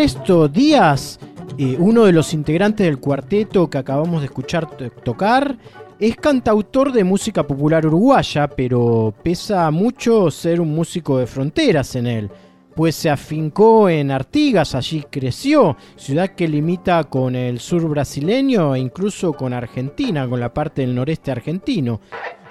Ernesto 0.00 0.48
Díaz, 0.48 1.20
eh, 1.58 1.76
uno 1.78 2.06
de 2.06 2.12
los 2.12 2.32
integrantes 2.32 2.86
del 2.86 2.96
cuarteto 2.96 3.68
que 3.68 3.76
acabamos 3.76 4.22
de 4.22 4.28
escuchar 4.28 4.66
to- 4.66 4.88
tocar, 4.88 5.58
es 5.98 6.16
cantautor 6.16 6.90
de 6.90 7.04
música 7.04 7.46
popular 7.46 7.84
uruguaya, 7.84 8.48
pero 8.48 9.12
pesa 9.22 9.70
mucho 9.70 10.30
ser 10.30 10.58
un 10.62 10.74
músico 10.74 11.18
de 11.18 11.26
fronteras 11.26 11.96
en 11.96 12.06
él, 12.06 12.30
pues 12.74 12.94
se 12.96 13.10
afincó 13.10 13.90
en 13.90 14.10
Artigas, 14.10 14.74
allí 14.74 15.04
creció, 15.10 15.76
ciudad 15.96 16.30
que 16.30 16.48
limita 16.48 17.04
con 17.04 17.36
el 17.36 17.60
sur 17.60 17.86
brasileño 17.86 18.74
e 18.74 18.78
incluso 18.78 19.34
con 19.34 19.52
Argentina, 19.52 20.26
con 20.26 20.40
la 20.40 20.54
parte 20.54 20.80
del 20.80 20.94
noreste 20.94 21.30
argentino. 21.30 22.00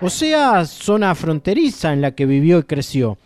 O 0.02 0.12
sea, 0.12 0.66
zona 0.66 1.16
fronteriza 1.16 1.94
en 1.94 2.02
la 2.02 2.12
que 2.12 2.28
vivió 2.28 2.60
y 2.60 2.64
creció. 2.64 3.18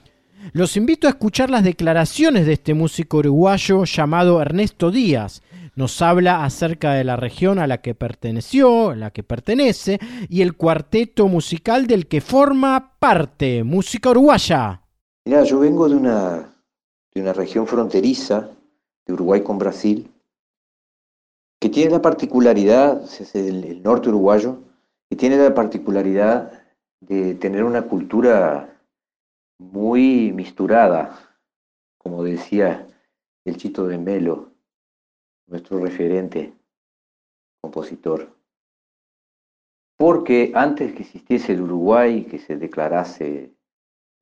Los 0.51 0.75
invito 0.75 1.07
a 1.07 1.11
escuchar 1.11 1.49
las 1.49 1.63
declaraciones 1.63 2.45
de 2.45 2.53
este 2.53 2.73
músico 2.73 3.17
uruguayo 3.17 3.85
llamado 3.85 4.41
Ernesto 4.41 4.91
Díaz. 4.91 5.41
Nos 5.75 6.01
habla 6.01 6.43
acerca 6.43 6.93
de 6.93 7.03
la 7.03 7.15
región 7.15 7.59
a 7.59 7.65
la 7.65 7.81
que 7.81 7.95
perteneció, 7.95 8.89
a 8.89 8.95
la 8.95 9.11
que 9.11 9.23
pertenece, 9.23 9.99
y 10.29 10.41
el 10.41 10.55
cuarteto 10.55 11.27
musical 11.27 11.87
del 11.87 12.07
que 12.07 12.19
forma 12.19 12.97
parte, 12.99 13.63
Música 13.63 14.09
Uruguaya. 14.09 14.81
Mira, 15.25 15.43
yo 15.43 15.59
vengo 15.59 15.87
de 15.87 15.95
una, 15.95 16.53
de 17.13 17.21
una 17.21 17.33
región 17.33 17.65
fronteriza 17.65 18.49
de 19.05 19.13
Uruguay 19.13 19.41
con 19.41 19.57
Brasil, 19.57 20.11
que 21.59 21.69
tiene 21.69 21.91
la 21.91 22.01
particularidad, 22.01 23.01
es 23.03 23.33
el, 23.33 23.63
el 23.63 23.81
norte 23.81 24.09
uruguayo, 24.09 24.57
que 25.09 25.15
tiene 25.15 25.37
la 25.37 25.53
particularidad 25.55 26.51
de 26.99 27.35
tener 27.35 27.63
una 27.63 27.83
cultura 27.83 28.72
muy 29.71 30.31
misturada, 30.33 31.17
como 31.97 32.23
decía 32.23 32.87
el 33.45 33.57
Chito 33.57 33.87
de 33.87 33.97
Melo, 33.97 34.51
nuestro 35.47 35.79
referente 35.79 36.53
compositor. 37.61 38.35
Porque 39.97 40.51
antes 40.55 40.93
que 40.93 41.03
existiese 41.03 41.53
el 41.53 41.61
Uruguay, 41.61 42.25
que 42.25 42.39
se 42.39 42.57
declarase 42.57 43.53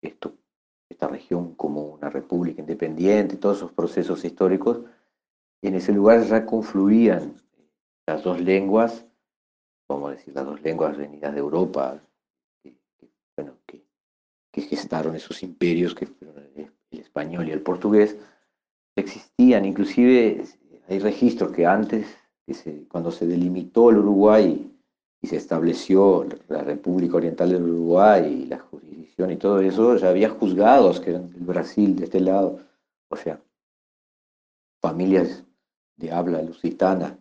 esta 0.01 1.07
región 1.07 1.55
como 1.55 1.85
una 1.85 2.09
república 2.09 2.61
independiente, 2.61 3.37
todos 3.37 3.57
esos 3.57 3.71
procesos 3.71 4.23
históricos, 4.23 4.81
en 5.63 5.75
ese 5.75 5.93
lugar 5.93 6.23
ya 6.23 6.45
confluían 6.45 7.35
las 8.07 8.23
dos 8.23 8.39
lenguas, 8.39 9.05
vamos 9.87 10.09
a 10.09 10.13
decir, 10.15 10.33
las 10.35 10.45
dos 10.45 10.61
lenguas 10.61 10.97
venidas 10.97 11.33
de 11.33 11.39
Europa, 11.39 12.01
que, 12.61 12.75
bueno, 13.37 13.57
que, 13.65 13.83
que 14.51 14.61
gestaron 14.61 15.15
esos 15.15 15.43
imperios, 15.43 15.95
que 15.95 16.07
fueron 16.07 16.43
el, 16.55 16.71
español 16.91 17.47
y 17.47 17.51
el 17.51 17.61
portugués, 17.61 18.17
existían, 18.95 19.65
inclusive 19.65 20.43
hay 20.89 20.99
registros 20.99 21.51
que 21.51 21.65
antes, 21.65 22.07
se, 22.47 22.83
cuando 22.89 23.11
se 23.11 23.25
delimitó 23.25 23.89
el 23.89 23.99
Uruguay 23.99 24.69
y 25.21 25.27
se 25.27 25.37
estableció 25.37 26.27
la 26.49 26.63
República 26.63 27.15
Oriental 27.15 27.49
del 27.49 27.63
Uruguay 27.63 28.43
y 28.43 28.45
la 28.47 28.59
jurisdicción 28.59 29.31
y 29.31 29.37
todo 29.37 29.59
eso, 29.59 29.95
ya 29.95 30.09
había 30.09 30.29
juzgados 30.29 30.99
que 30.99 31.11
eran 31.11 31.31
del 31.31 31.43
Brasil, 31.43 31.95
de 31.95 32.05
este 32.05 32.19
lado, 32.19 32.59
o 33.09 33.15
sea, 33.15 33.39
familias 34.81 35.45
de 35.95 36.11
habla 36.11 36.41
lusitana. 36.41 37.17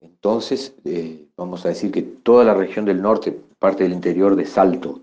Entonces, 0.00 0.74
eh, 0.84 1.26
vamos 1.36 1.66
a 1.66 1.70
decir 1.70 1.90
que 1.90 2.02
toda 2.02 2.44
la 2.44 2.54
región 2.54 2.84
del 2.84 3.02
norte, 3.02 3.32
parte 3.58 3.82
del 3.82 3.92
interior 3.92 4.36
de 4.36 4.46
Salto, 4.46 5.02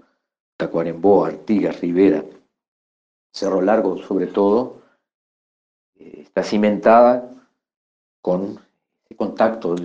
Tacuarembó, 0.57 1.25
Artigas, 1.25 1.81
Rivera, 1.81 2.23
Cerro 3.33 3.61
Largo 3.61 3.97
sobre 4.03 4.27
todo, 4.27 4.81
eh, 5.95 6.21
está 6.21 6.43
cimentada 6.43 7.29
con 8.21 8.59
ese 9.05 9.15
contacto 9.15 9.75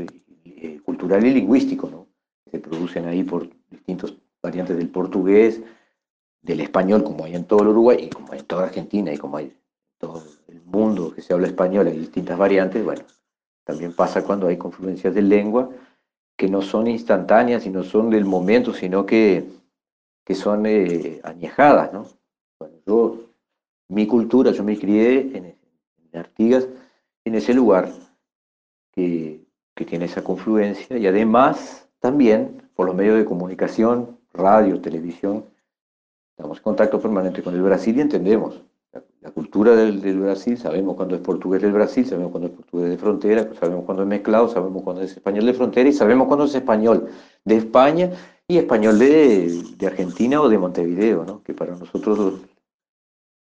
eh, 0.45 0.81
cultural 0.85 1.25
y 1.27 1.31
lingüístico, 1.31 1.89
¿no? 1.89 2.07
se 2.51 2.59
producen 2.59 3.07
ahí 3.07 3.23
por 3.23 3.49
distintas 3.71 4.15
variantes 4.43 4.77
del 4.77 4.89
portugués, 4.89 5.61
del 6.43 6.61
español, 6.61 7.05
como 7.05 7.25
hay 7.25 7.35
en 7.35 7.45
todo 7.45 7.63
el 7.63 7.69
Uruguay 7.69 7.99
y 8.05 8.11
como 8.11 8.33
hay 8.33 8.41
en 8.41 8.47
toda 8.47 8.65
Argentina 8.65 9.13
y 9.13 9.19
como 9.19 9.37
hay 9.37 9.47
en 9.47 9.61
todo 9.99 10.23
el 10.49 10.63
mundo 10.63 11.13
que 11.15 11.23
se 11.23 11.33
habla 11.33 11.47
español, 11.47 11.87
hay 11.87 11.99
distintas 11.99 12.39
variantes, 12.39 12.85
bueno, 12.85 13.03
también 13.65 13.95
pasa 13.95 14.25
cuando 14.25 14.47
hay 14.49 14.57
confluencias 14.57 15.15
de 15.15 15.23
lengua 15.23 15.71
que 16.37 16.49
no 16.49 16.63
son 16.63 16.87
instantáneas 16.87 17.67
y 17.67 17.71
no 17.71 17.85
son 17.85 18.11
del 18.11 18.25
momento, 18.25 18.73
sino 18.73 19.05
que, 19.05 19.47
que 20.25 20.35
son 20.35 20.67
eh, 20.67 21.21
añejadas, 21.25 21.93
¿no? 21.93 22.07
Bueno, 22.59 22.77
yo, 22.87 23.21
mi 23.89 24.07
cultura, 24.07 24.53
yo 24.53 24.63
me 24.63 24.79
crié 24.79 25.37
en, 25.37 25.45
en 26.13 26.19
Artigas, 26.19 26.69
en 27.25 27.35
ese 27.35 27.55
lugar 27.55 27.93
que, 28.93 29.45
que 29.75 29.85
tiene 29.85 30.05
esa 30.05 30.23
confluencia 30.23 30.99
y 30.99 31.07
además 31.07 31.89
también 32.01 32.71
por 32.75 32.87
los 32.87 32.95
medios 32.95 33.19
de 33.19 33.25
comunicación, 33.25 34.19
radio, 34.33 34.81
televisión, 34.81 35.45
estamos 36.37 36.59
en 36.59 36.65
contacto 36.65 37.01
permanente 37.01 37.43
con 37.43 37.55
el 37.55 37.63
Brasil 37.63 37.97
y 37.97 38.01
entendemos 38.01 38.63
la, 39.21 39.31
cultura 39.31 39.77
del, 39.77 40.19
Brasil, 40.19 40.59
sabemos 40.59 40.97
cuándo 40.97 41.15
es 41.15 41.21
portugués 41.21 41.63
del 41.63 41.73
Brasil, 41.73 42.05
sabemos 42.07 42.31
cuándo 42.31 42.49
es 42.49 42.55
portugués 42.55 42.91
de 42.91 42.99
frontera, 42.99 43.49
sabemos 43.59 43.85
cuándo 43.85 44.03
es 44.03 44.09
mezclado, 44.09 44.49
sabemos 44.49 44.83
cuándo 44.83 45.03
es 45.03 45.13
español 45.13 45.47
de 45.47 45.55
frontera 45.55 45.89
y 45.89 45.93
sabemos 45.93 46.27
cuándo 46.27 46.47
es 46.47 46.55
español 46.55 47.09
de 47.45 47.57
España 47.57 48.11
y 48.51 48.59
español 48.59 48.99
de, 48.99 49.87
Argentina 49.87 50.41
o 50.41 50.49
de 50.49 50.59
Montevideo, 50.59 51.25
¿no? 51.25 51.41
que 51.45 51.55
para 51.55 51.77
nosotros 51.77 52.41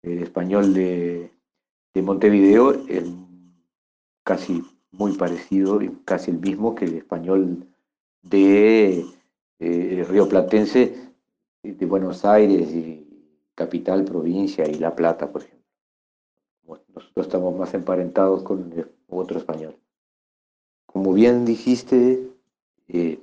el 0.04 0.22
español 0.22 0.76
de, 0.76 1.32
de 1.96 2.02
Montevideo 2.04 2.88
es 2.88 3.06
casi 4.24 4.62
muy 4.92 5.14
parecido 5.14 5.82
y 5.82 5.90
casi 6.06 6.30
el 6.30 6.38
mismo 6.38 6.76
que 6.76 6.86
el 6.86 6.94
español 6.98 7.66
de 8.22 9.04
eh, 9.58 10.06
Río 10.08 10.30
Platense, 10.30 11.12
de 11.64 11.86
Buenos 11.88 12.24
Aires 12.24 12.70
y 12.72 13.08
capital, 13.56 14.06
provincia 14.06 14.68
y 14.68 14.76
La 14.76 14.96
Plata, 14.96 15.32
por 15.32 15.42
ejemplo. 15.42 15.66
Nosotros 16.94 17.26
estamos 17.26 17.58
más 17.58 17.74
emparentados 17.74 18.44
con 18.44 18.72
otro 19.10 19.40
español. 19.40 19.76
Como 20.86 21.12
bien 21.12 21.44
dijiste, 21.44 22.22
eh, 22.88 23.20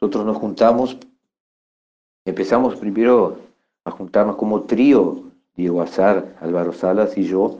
nosotros 0.00 0.24
nos 0.24 0.38
juntamos, 0.38 0.98
empezamos 2.24 2.76
primero 2.76 3.38
a 3.84 3.90
juntarnos 3.90 4.36
como 4.36 4.62
trío, 4.62 5.24
Diego 5.54 5.82
Azar, 5.82 6.36
Álvaro 6.40 6.72
Salas 6.72 7.18
y 7.18 7.24
yo, 7.24 7.58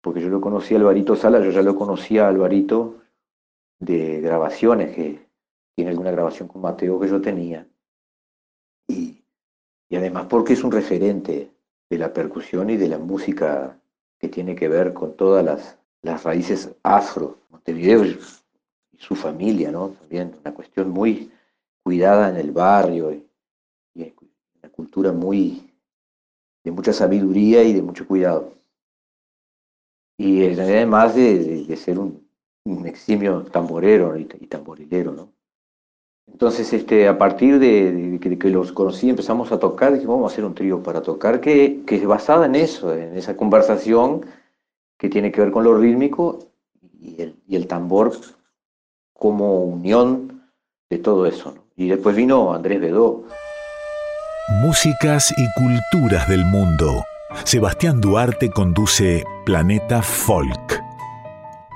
porque 0.00 0.20
yo 0.20 0.28
lo 0.28 0.40
conocía 0.40 0.76
a 0.76 0.80
Alvarito 0.80 1.14
Salas, 1.14 1.44
yo 1.44 1.50
ya 1.50 1.62
lo 1.62 1.76
conocía 1.76 2.26
a 2.26 2.28
Alvarito 2.28 2.96
de 3.78 4.20
grabaciones, 4.20 4.94
que 4.94 5.28
tiene 5.76 5.90
alguna 5.90 6.10
grabación 6.10 6.48
con 6.48 6.62
Mateo 6.62 6.98
que 6.98 7.08
yo 7.08 7.20
tenía. 7.20 7.66
Y, 8.88 9.22
y 9.88 9.96
además 9.96 10.26
porque 10.28 10.54
es 10.54 10.64
un 10.64 10.72
referente 10.72 11.52
de 11.88 11.98
la 11.98 12.12
percusión 12.12 12.70
y 12.70 12.76
de 12.76 12.88
la 12.88 12.98
música 12.98 13.78
que 14.18 14.28
tiene 14.28 14.56
que 14.56 14.68
ver 14.68 14.92
con 14.94 15.16
todas 15.16 15.44
las, 15.44 15.78
las 16.02 16.24
raíces 16.24 16.74
afro. 16.82 17.38
Montevideo 17.50 18.04
su 19.00 19.16
familia, 19.16 19.72
¿no? 19.72 19.88
También 19.88 20.36
una 20.40 20.54
cuestión 20.54 20.90
muy 20.90 21.32
cuidada 21.82 22.28
en 22.28 22.36
el 22.36 22.52
barrio 22.52 23.12
y, 23.12 23.26
una 24.62 24.68
cultura 24.70 25.10
muy 25.10 25.72
de 26.62 26.70
mucha 26.70 26.92
sabiduría 26.92 27.62
y 27.64 27.72
de 27.72 27.82
mucho 27.82 28.06
cuidado. 28.06 28.52
Y 30.18 30.44
además 30.44 31.14
de, 31.14 31.64
de, 31.64 31.76
ser 31.76 31.98
un, 31.98 32.28
eximio 32.84 33.42
tamborero 33.44 34.18
y, 34.18 34.26
tamborilero, 34.26 35.12
¿no? 35.12 35.32
Entonces, 36.26 36.72
este, 36.74 37.08
a 37.08 37.16
partir 37.16 37.58
de, 37.58 38.18
que, 38.20 38.50
los 38.50 38.70
conocí, 38.70 39.08
empezamos 39.08 39.50
a 39.50 39.58
tocar, 39.58 39.94
dijimos, 39.94 40.16
vamos 40.16 40.30
a 40.30 40.34
hacer 40.34 40.44
un 40.44 40.54
trío 40.54 40.82
para 40.82 41.00
tocar, 41.00 41.40
que, 41.40 41.82
que 41.86 41.96
es 41.96 42.06
basada 42.06 42.44
en 42.46 42.54
eso, 42.54 42.94
en 42.94 43.16
esa 43.16 43.34
conversación 43.36 44.26
que 44.98 45.08
tiene 45.08 45.32
que 45.32 45.40
ver 45.40 45.50
con 45.50 45.64
lo 45.64 45.76
rítmico 45.78 46.38
y 47.00 47.22
el, 47.22 47.36
y 47.48 47.56
el 47.56 47.66
tambor 47.66 48.12
como 49.20 49.64
unión 49.64 50.48
de 50.88 50.98
todo 50.98 51.26
eso. 51.26 51.54
Y 51.76 51.88
después 51.88 52.16
vino 52.16 52.54
Andrés 52.54 52.80
Bedó. 52.80 53.24
Músicas 54.62 55.32
y 55.36 55.46
culturas 55.60 56.26
del 56.26 56.44
mundo. 56.46 57.04
Sebastián 57.44 58.00
Duarte 58.00 58.50
conduce 58.50 59.22
Planeta 59.44 60.02
Folk. 60.02 60.80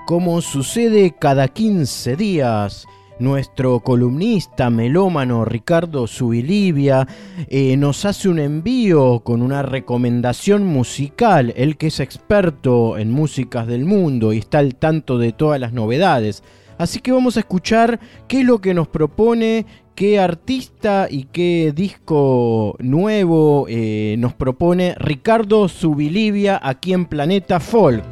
Como 0.06 0.40
sucede 0.40 1.14
cada 1.18 1.48
15 1.48 2.16
días, 2.16 2.86
nuestro 3.18 3.80
columnista 3.80 4.70
melómano 4.70 5.44
Ricardo 5.44 6.06
Subilivia 6.06 7.06
eh, 7.48 7.76
nos 7.76 8.06
hace 8.06 8.30
un 8.30 8.38
envío 8.38 9.20
con 9.20 9.42
una 9.42 9.62
recomendación 9.62 10.66
musical, 10.66 11.52
él 11.56 11.76
que 11.76 11.88
es 11.88 12.00
experto 12.00 12.96
en 12.96 13.10
músicas 13.10 13.66
del 13.66 13.84
mundo 13.84 14.32
y 14.32 14.38
está 14.38 14.60
al 14.60 14.76
tanto 14.76 15.18
de 15.18 15.32
todas 15.32 15.60
las 15.60 15.74
novedades. 15.74 16.42
Así 16.78 17.00
que 17.00 17.12
vamos 17.12 17.36
a 17.36 17.40
escuchar 17.40 18.00
qué 18.28 18.40
es 18.40 18.46
lo 18.46 18.60
que 18.60 18.74
nos 18.74 18.88
propone, 18.88 19.66
qué 19.94 20.18
artista 20.18 21.06
y 21.10 21.24
qué 21.24 21.72
disco 21.74 22.76
nuevo 22.80 23.66
eh, 23.68 24.16
nos 24.18 24.34
propone 24.34 24.94
Ricardo 24.98 25.68
Subilivia 25.68 26.60
aquí 26.62 26.92
en 26.92 27.06
Planeta 27.06 27.60
Folk. 27.60 28.04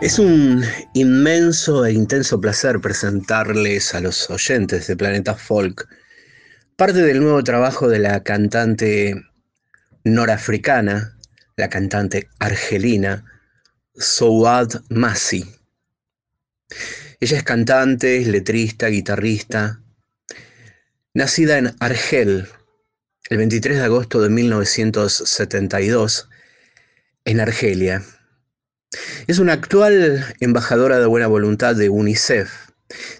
Es 0.00 0.18
un 0.18 0.62
inmenso 0.94 1.84
e 1.84 1.92
intenso 1.92 2.40
placer 2.40 2.80
presentarles 2.80 3.94
a 3.94 4.00
los 4.00 4.28
oyentes 4.30 4.88
de 4.88 4.96
Planeta 4.96 5.34
Folk 5.34 5.88
parte 6.76 7.02
del 7.02 7.20
nuevo 7.20 7.44
trabajo 7.44 7.88
de 7.88 8.00
la 8.00 8.24
cantante 8.24 9.14
norafricana, 10.02 11.16
la 11.56 11.68
cantante 11.68 12.28
argelina, 12.40 13.24
Souad 13.94 14.82
Massi. 14.88 15.44
Ella 17.20 17.38
es 17.38 17.44
cantante, 17.44 18.20
letrista, 18.26 18.88
guitarrista, 18.88 19.80
nacida 21.14 21.58
en 21.58 21.74
Argel 21.80 22.48
el 23.30 23.38
23 23.38 23.78
de 23.78 23.84
agosto 23.84 24.20
de 24.20 24.28
1972 24.28 26.28
en 27.24 27.40
Argelia 27.40 28.02
es 29.26 29.38
una 29.38 29.54
actual 29.54 30.24
embajadora 30.40 30.98
de 30.98 31.06
buena 31.06 31.26
voluntad 31.26 31.74
de 31.74 31.88
UNICEF. 31.88 32.50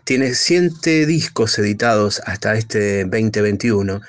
Tiene 0.05 0.35
siete 0.35 1.07
discos 1.07 1.59
editados 1.59 2.21
hasta 2.27 2.55
este 2.55 3.05
2021 3.05 4.01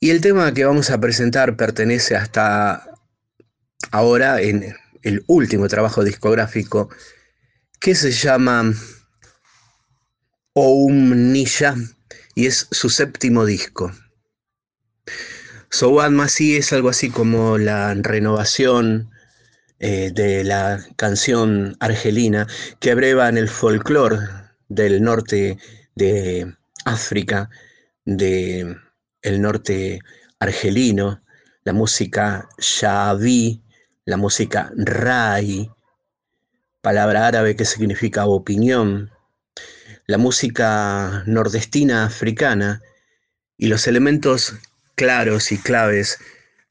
y 0.00 0.10
el 0.10 0.20
tema 0.20 0.52
que 0.52 0.64
vamos 0.64 0.90
a 0.90 1.00
presentar 1.00 1.56
pertenece 1.56 2.16
hasta 2.16 2.90
ahora 3.92 4.40
en 4.40 4.74
el 5.02 5.22
último 5.26 5.68
trabajo 5.68 6.02
discográfico 6.02 6.90
que 7.80 7.94
se 7.94 8.12
llama 8.12 8.74
Oum 10.52 11.32
Nisha 11.32 11.74
y 12.34 12.46
es 12.46 12.68
su 12.70 12.90
séptimo 12.90 13.46
disco. 13.46 13.90
Souad 15.70 16.10
Masi 16.10 16.56
es 16.56 16.72
algo 16.74 16.90
así 16.90 17.10
como 17.10 17.56
la 17.56 17.94
renovación 17.94 19.10
eh, 19.78 20.10
de 20.12 20.44
la 20.44 20.84
canción 20.96 21.76
argelina 21.80 22.46
que 22.80 22.90
abreva 22.90 23.30
en 23.30 23.38
el 23.38 23.48
folclore 23.48 24.18
del 24.68 25.02
norte 25.02 25.56
de 25.94 26.54
África, 26.84 27.48
del 28.04 28.76
el 29.22 29.40
norte 29.40 30.00
argelino, 30.38 31.22
la 31.64 31.72
música 31.72 32.48
shabi, 32.58 33.62
la 34.04 34.16
música 34.18 34.70
rai, 34.76 35.70
palabra 36.80 37.26
árabe 37.26 37.56
que 37.56 37.64
significa 37.64 38.26
opinión, 38.26 39.10
la 40.06 40.18
música 40.18 41.22
nordestina 41.26 42.04
africana 42.04 42.80
y 43.56 43.68
los 43.68 43.86
elementos 43.86 44.54
claros 44.94 45.52
y 45.52 45.58
claves 45.58 46.18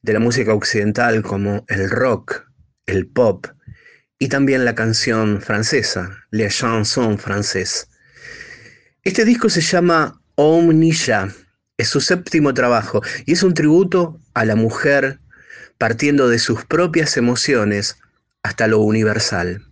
de 0.01 0.14
la 0.14 0.20
música 0.20 0.53
occidental 0.53 1.22
como 1.22 1.64
el 1.68 1.89
rock, 1.89 2.45
el 2.86 3.07
pop 3.07 3.47
y 4.18 4.30
también 4.30 4.66
la 4.66 4.76
canción 4.76 5.41
francesa, 5.41 6.10
La 6.32 6.49
Chanson 6.49 7.18
Française. 7.18 7.88
Este 9.03 9.26
disco 9.26 9.49
se 9.49 9.62
llama 9.62 10.22
Omnisha, 10.36 11.30
es 11.78 11.88
su 11.88 12.01
séptimo 12.01 12.53
trabajo 12.53 13.01
y 13.26 13.34
es 13.34 13.43
un 13.43 13.53
tributo 13.53 14.20
a 14.34 14.43
la 14.43 14.55
mujer 14.55 15.20
partiendo 15.78 16.28
de 16.28 16.39
sus 16.39 16.66
propias 16.66 17.16
emociones 17.16 17.97
hasta 18.43 18.68
lo 18.68 18.80
universal. 18.80 19.68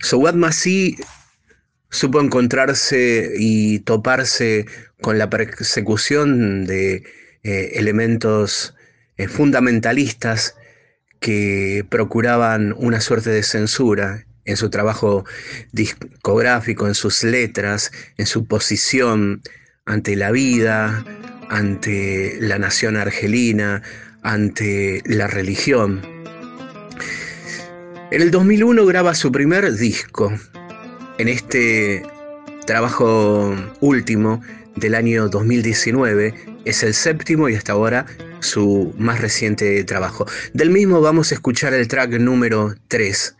Sowat 0.00 0.34
Masí 0.34 0.96
supo 1.90 2.20
encontrarse 2.20 3.32
y 3.38 3.80
toparse 3.80 4.66
con 5.00 5.18
la 5.18 5.30
persecución 5.30 6.64
de 6.64 7.04
eh, 7.42 7.72
elementos 7.74 8.74
eh, 9.16 9.28
fundamentalistas 9.28 10.56
que 11.20 11.86
procuraban 11.88 12.74
una 12.76 13.00
suerte 13.00 13.30
de 13.30 13.42
censura 13.42 14.26
en 14.44 14.56
su 14.56 14.70
trabajo 14.70 15.24
discográfico, 15.72 16.86
en 16.86 16.94
sus 16.94 17.24
letras, 17.24 17.90
en 18.16 18.26
su 18.26 18.46
posición 18.46 19.42
ante 19.84 20.16
la 20.16 20.30
vida, 20.30 21.04
ante 21.48 22.36
la 22.40 22.58
nación 22.58 22.96
argelina, 22.96 23.82
ante 24.22 25.02
la 25.04 25.26
religión. 25.26 26.02
En 28.12 28.22
el 28.22 28.30
2001 28.30 28.86
graba 28.86 29.16
su 29.16 29.32
primer 29.32 29.72
disco. 29.72 30.32
En 31.18 31.26
este 31.26 32.04
trabajo 32.64 33.52
último 33.80 34.40
del 34.76 34.94
año 34.94 35.28
2019 35.28 36.32
es 36.64 36.84
el 36.84 36.94
séptimo 36.94 37.48
y 37.48 37.56
hasta 37.56 37.72
ahora 37.72 38.06
su 38.38 38.94
más 38.96 39.20
reciente 39.20 39.82
trabajo. 39.82 40.24
Del 40.52 40.70
mismo 40.70 41.00
vamos 41.00 41.32
a 41.32 41.34
escuchar 41.34 41.74
el 41.74 41.88
track 41.88 42.12
número 42.20 42.76
3. 42.86 43.36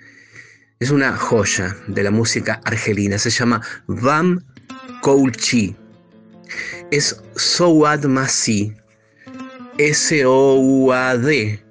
Es 0.80 0.90
una 0.90 1.16
joya 1.16 1.76
de 1.86 2.02
la 2.02 2.10
música 2.10 2.60
argelina, 2.64 3.18
se 3.18 3.30
llama 3.30 3.62
Vam 3.86 4.42
Kouchi. 5.00 5.76
Es 6.90 7.16
Souad 7.36 8.04
Masi, 8.06 8.74
S-O-U-A-D, 9.78 11.65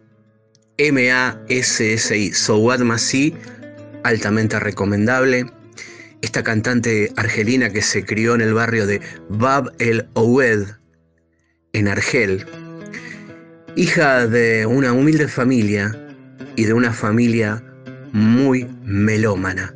M-A-S-S-I, 0.78 2.34
Souad 2.34 2.80
Masi, 2.80 3.34
altamente 4.04 4.60
recomendable. 4.60 5.46
Esta 6.22 6.44
cantante 6.44 7.14
argelina 7.16 7.70
que 7.70 7.82
se 7.82 8.04
crió 8.04 8.36
en 8.36 8.42
el 8.42 8.54
barrio 8.54 8.86
de 8.86 9.00
Bab 9.30 9.72
el 9.80 10.06
Oued, 10.16 10.66
en 11.72 11.88
Argel, 11.88 12.46
hija 13.78 14.28
de 14.28 14.66
una 14.66 14.92
humilde 14.92 15.30
familia 15.30 15.96
y 16.58 16.66
de 16.66 16.74
una 16.74 16.92
familia 16.92 17.64
muy 18.12 18.68
melómana. 18.84 19.74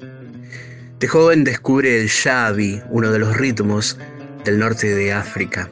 De 0.99 1.07
joven 1.07 1.45
descubre 1.45 2.01
el 2.01 2.07
shabi, 2.07 2.81
uno 2.89 3.09
de 3.11 3.19
los 3.19 3.37
ritmos 3.37 3.97
del 4.43 4.59
norte 4.59 4.93
de 4.93 5.13
África. 5.13 5.69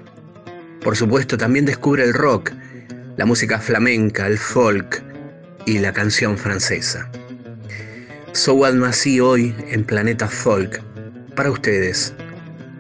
Por 0.84 0.96
supuesto, 0.96 1.38
también 1.38 1.66
descubre 1.66 2.04
el 2.04 2.14
rock, 2.14 2.52
la 3.18 3.26
música 3.26 3.60
flamenca, 3.60 4.26
el 4.26 4.38
folk 4.38 5.04
y 5.68 5.80
la 5.80 5.92
canción 5.92 6.38
francesa. 6.38 7.10
Sowad 8.32 8.74
Masi 8.74 9.20
hoy 9.20 9.54
en 9.70 9.84
Planeta 9.84 10.28
Folk. 10.28 10.82
Para 11.36 11.52
ustedes, 11.52 12.14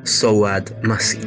Sowad 0.03 0.63
Masi. 0.83 1.19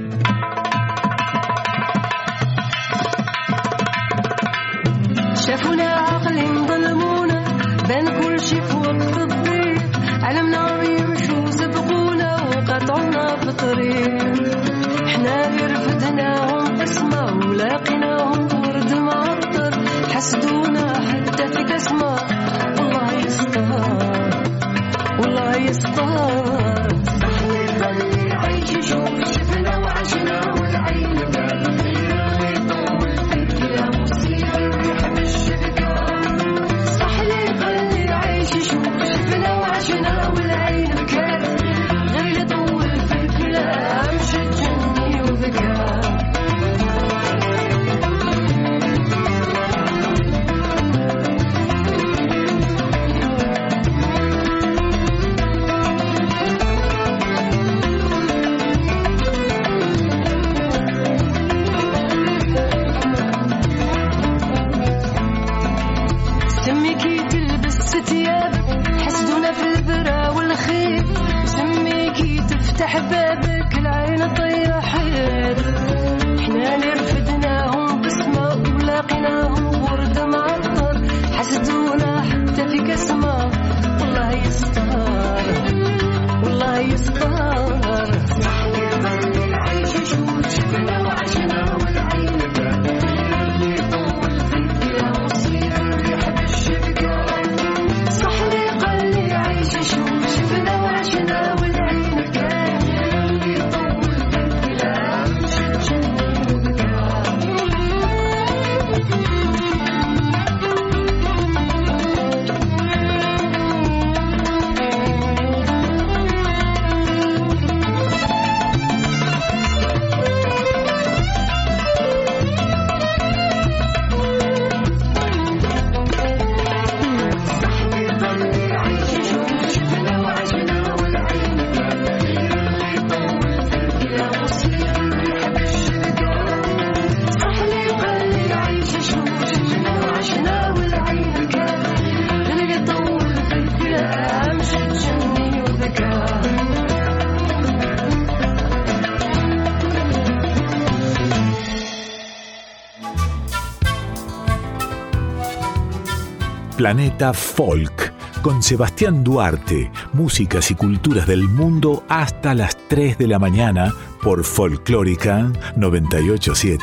Planeta 156.91 157.33
Folk, 157.33 158.13
con 158.43 158.65
Sebastián 158.65 159.23
Duarte, 159.23 159.93
músicas 160.13 160.73
y 160.73 160.75
culturas 160.75 161.25
del 161.25 161.45
mundo 161.45 162.03
hasta 162.09 162.53
las 162.53 162.77
3 162.89 163.17
de 163.17 163.29
la 163.29 163.39
mañana 163.39 163.95
por 164.25 164.43
Folclórica 164.43 165.53
987. 165.77 166.83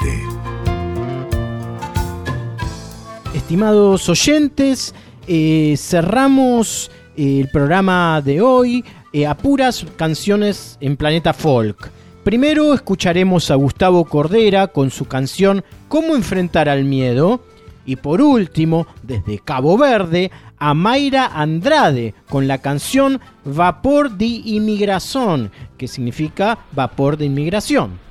Estimados 3.33 4.07
oyentes, 4.07 4.95
eh, 5.27 5.75
cerramos 5.77 6.89
eh, 7.17 7.41
el 7.41 7.49
programa 7.49 8.21
de 8.23 8.39
hoy 8.39 8.85
eh, 9.11 9.27
a 9.27 9.35
puras 9.35 9.85
canciones 9.97 10.77
en 10.79 10.95
Planeta 10.95 11.33
Folk. 11.33 11.91
Primero 12.23 12.73
escucharemos 12.73 13.51
a 13.51 13.55
Gustavo 13.55 14.05
Cordera 14.05 14.67
con 14.67 14.89
su 14.89 15.03
canción 15.03 15.65
Cómo 15.89 16.15
enfrentar 16.15 16.69
al 16.69 16.85
miedo. 16.85 17.41
Y 17.87 17.95
por 17.95 18.21
último, 18.21 18.85
desde 19.01 19.39
Cabo 19.39 19.77
Verde, 19.77 20.29
a 20.59 20.73
Mayra 20.73 21.25
Andrade 21.25 22.13
con 22.29 22.47
la 22.47 22.59
canción 22.59 23.21
Vapor 23.45 24.11
de 24.11 24.25
Inmigración, 24.25 25.51
que 25.77 25.87
significa 25.87 26.59
vapor 26.73 27.17
de 27.17 27.25
inmigración. 27.25 28.06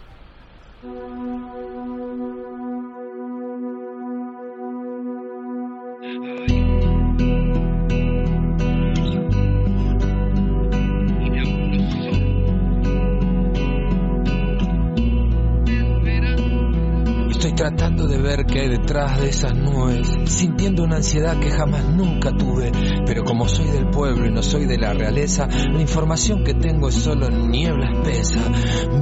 De 18.07 18.19
ver 18.19 18.47
qué 18.47 18.61
hay 18.61 18.69
detrás 18.69 19.21
de 19.21 19.29
esas 19.29 19.55
nubes, 19.55 20.09
sintiendo 20.27 20.85
una 20.85 20.97
ansiedad 20.97 21.39
que 21.39 21.51
jamás 21.51 21.85
nunca 21.85 22.31
tuve, 22.33 22.73
pero 23.05 23.25
como 23.25 23.49
soy 23.49 23.67
del 23.67 23.89
pueblo 23.89 24.27
y 24.27 24.31
no 24.31 24.43
soy 24.43 24.67
de 24.67 24.79
la 24.79 24.93
realeza, 24.93 25.47
la 25.47 25.81
información 25.81 26.45
que 26.45 26.55
tengo 26.55 26.89
es 26.89 26.95
solo 26.95 27.29
niebla 27.31 27.91
espesa. 27.93 28.41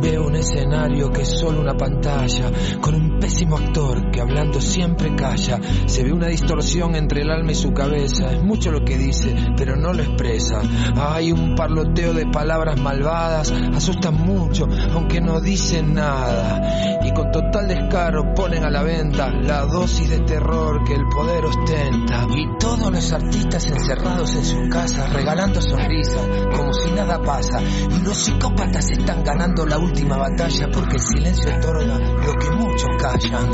Veo 0.01 0.27
un 0.27 0.37
escenario 0.37 1.13
que 1.13 1.23
es 1.23 1.29
solo 1.29 1.61
una 1.61 1.77
pantalla, 1.77 2.51
con 2.81 2.95
un 2.95 3.19
pésimo 3.19 3.57
actor 3.57 4.11
que 4.11 4.21
hablando 4.21 4.61
siempre 4.61 5.15
calla. 5.15 5.61
Se 5.87 6.05
ve 6.05 6.13
una 6.13 6.29
distorsión 6.29 6.95
entre 6.95 7.23
el 7.23 7.31
alma 7.31 7.53
y 7.53 7.55
su 7.55 7.73
cabeza, 7.73 8.33
es 8.33 8.43
mucho 8.43 8.71
lo 8.71 8.85
que 8.85 8.99
dice, 8.99 9.35
pero 9.57 9.77
no 9.77 9.93
lo 9.93 10.03
expresa. 10.03 10.61
Hay 10.97 11.33
un 11.33 11.55
parloteo 11.55 12.13
de 12.13 12.27
palabras 12.27 12.81
malvadas, 12.81 13.53
asustan 13.75 14.15
mucho, 14.15 14.67
aunque 14.93 15.21
no 15.21 15.41
dicen 15.41 15.95
nada. 15.95 17.01
Y 17.05 17.13
con 17.13 17.31
total 17.31 17.69
descaro 17.69 18.35
ponen 18.35 18.65
a 18.65 18.71
la 18.71 18.83
la 18.95 19.67
dosis 19.67 20.09
de 20.09 20.21
terror 20.21 20.85
que 20.85 20.95
el 20.95 21.05
poder 21.09 21.45
ostenta. 21.45 22.27
Y 22.35 22.59
todos 22.59 22.93
los 22.93 23.13
artistas 23.13 23.67
encerrados 23.67 24.35
en 24.37 24.45
sus 24.45 24.69
casas, 24.69 25.13
regalando 25.13 25.61
sonrisas, 25.61 26.23
como 26.57 26.73
si 26.73 26.91
nada 26.93 27.21
pasa. 27.23 27.61
Y 27.61 28.05
los 28.05 28.17
psicópatas 28.17 28.91
están 28.91 29.25
ganando 29.25 29.67
la 29.67 29.79
última 29.79 30.17
batalla 30.17 30.69
porque 30.73 30.95
el 30.95 31.01
silencio 31.01 31.57
otorga 31.57 31.99
lo 31.99 32.33
que 32.35 32.51
muchos 32.51 32.91
callan. 32.99 33.51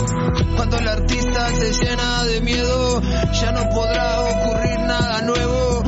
Cuando 0.57 0.79
el 0.79 0.89
artista 0.89 1.49
se 1.49 1.73
llena 1.73 2.25
de 2.25 2.41
miedo, 2.43 3.01
ya 3.01 3.53
no 3.53 3.69
podrá 3.71 4.21
ocurrir 4.21 4.79
nada 4.81 5.23
nuevo. 5.23 5.80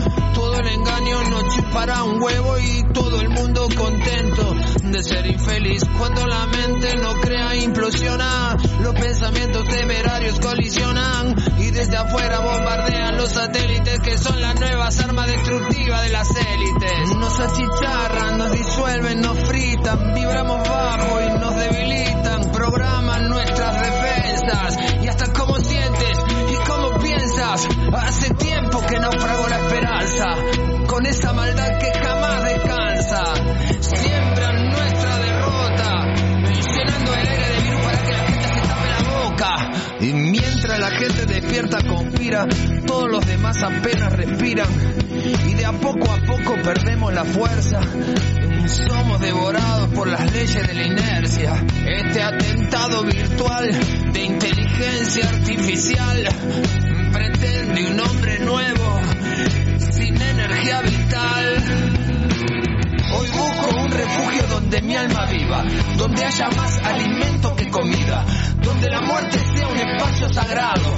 Chupará 1.73 2.05
un 2.05 2.23
huevo 2.23 2.59
y 2.59 2.83
todo 2.93 3.19
el 3.19 3.31
mundo 3.31 3.67
contento 3.75 4.55
de 4.83 5.03
ser 5.03 5.27
infeliz. 5.27 5.83
Cuando 5.99 6.27
la 6.27 6.45
mente 6.45 6.95
no 6.99 7.15
crea, 7.15 7.57
implosiona. 7.57 8.59
Los 8.83 8.93
pensamientos 8.93 9.67
temerarios 9.69 10.39
colisionan 10.39 11.35
y 11.59 11.71
desde 11.71 11.97
afuera 11.97 12.41
bombardean 12.41 13.17
los 13.17 13.31
satélites 13.31 14.01
que 14.01 14.19
son 14.19 14.43
las 14.43 14.61
nuevas 14.61 15.01
armas 15.01 15.27
destructivas 15.29 16.03
de 16.03 16.09
las 16.11 16.29
élites. 16.37 17.17
Nos 17.17 17.41
achicharran, 17.41 18.37
nos 18.37 18.53
disuelven, 18.53 19.23
nos 19.23 19.39
fritan, 19.49 20.13
vibramos 20.13 20.69
bajo 20.69 21.21
y 21.23 21.39
nos 21.39 21.57
debilitan, 21.57 22.53
programan 22.53 23.31
nuestras 23.31 23.81
defensas 23.81 24.77
y 25.03 25.09
hasta 25.09 25.33
cómo 25.33 25.57
sientes 25.57 26.19
y 26.51 26.69
cómo 26.69 26.99
piensas. 26.99 27.67
Hace 27.95 28.35
tiempo 28.35 28.79
que 28.87 29.01
naufragó 29.01 29.49
la 29.49 29.57
esperanza 29.57 30.72
con 30.93 31.07
esa 31.07 31.33
maldad 31.33 31.79
que 31.79 31.91
jamás 31.91 32.45
descansa. 32.45 33.25
Siembran 33.81 34.69
nuestra 34.69 35.19
derrota, 35.19 36.05
llenando 36.77 37.15
el 37.15 37.29
aire 37.29 37.49
de 37.49 37.63
virus 37.63 37.81
para 37.83 38.03
que 38.03 38.13
la 38.13 38.27
gente 38.27 38.49
se 38.49 38.61
tape 38.61 38.89
la 38.89 39.11
boca. 39.11 39.71
Y 40.01 40.13
mientras 40.13 40.79
la 40.79 40.91
gente 40.91 41.25
despierta, 41.25 41.79
conspira, 41.89 42.47
todos 42.87 43.11
los 43.11 43.27
demás 43.27 43.63
apenas 43.63 44.13
respiran. 44.13 44.69
Y 45.49 45.55
de 45.55 45.65
a 45.65 45.73
poco 45.73 46.13
a 46.13 46.19
poco 46.27 46.57
perdemos 46.63 47.15
la 47.15 47.25
fuerza. 47.25 47.81
Somos 48.67 49.19
devorados 49.19 49.89
por 49.95 50.09
las 50.09 50.31
leyes 50.31 50.67
de 50.67 50.75
la 50.75 50.83
inercia. 50.83 51.55
Este 51.87 52.23
atentado 52.23 53.03
virtual 53.05 53.71
de 54.13 54.25
inteligencia 54.25 55.27
artificial 55.27 56.29
pretende 57.13 57.87
un 57.91 58.01
hombre 58.01 58.39
nuevo, 58.41 59.01
energía. 60.63 61.03
Hoy 63.15 63.29
busco 63.29 63.77
un 63.83 63.91
refugio 63.91 64.43
donde 64.49 64.81
mi 64.83 64.97
alma 64.97 65.27
viva, 65.27 65.65
donde 65.97 66.25
haya 66.25 66.49
más 66.51 66.79
alimento 66.79 67.55
que 67.57 67.69
comida, 67.69 68.25
donde 68.63 68.89
la 68.89 69.01
muerte 69.01 69.39
sea 69.55 69.69
un 69.69 69.77
espacio 69.77 70.33
sagrado, 70.33 70.95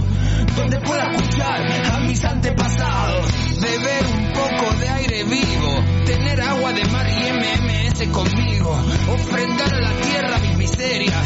donde 0.57 0.79
pueda 0.81 1.11
escuchar 1.11 1.61
a 1.93 1.99
mis 2.01 2.25
antepasados, 2.25 3.27
beber 3.61 4.07
un 4.07 4.33
poco 4.33 4.75
de 4.79 4.89
aire 4.89 5.25
vivo, 5.25 6.05
tener 6.05 6.41
agua 6.41 6.73
de 6.73 6.85
mar 6.85 7.07
y 7.09 7.33
MMS 7.33 8.09
conmigo, 8.12 8.79
ofrendar 9.12 9.75
a 9.75 9.81
la 9.81 9.93
tierra 10.01 10.39
mis 10.39 10.57
miserias, 10.59 11.24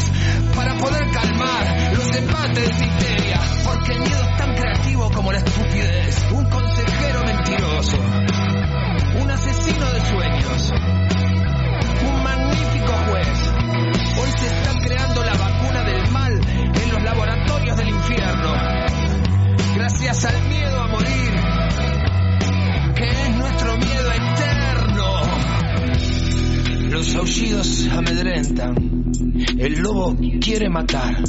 matar 30.69 31.23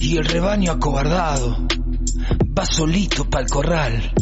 y 0.00 0.16
el 0.16 0.24
rebaño 0.24 0.72
acobardado 0.72 1.66
va 2.58 2.64
solito 2.64 3.28
para 3.28 3.44
el 3.44 3.50
corral. 3.50 4.12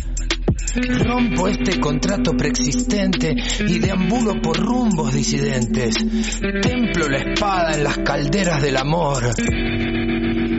Rompo 1.04 1.48
este 1.48 1.80
contrato 1.80 2.32
preexistente 2.32 3.34
y 3.66 3.78
deambulo 3.78 4.40
por 4.42 4.58
rumbos 4.58 5.14
disidentes. 5.14 5.94
Templo 5.96 7.08
la 7.08 7.18
espada 7.18 7.74
en 7.74 7.84
las 7.84 7.98
calderas 7.98 8.60
del 8.62 8.76
amor 8.76 9.22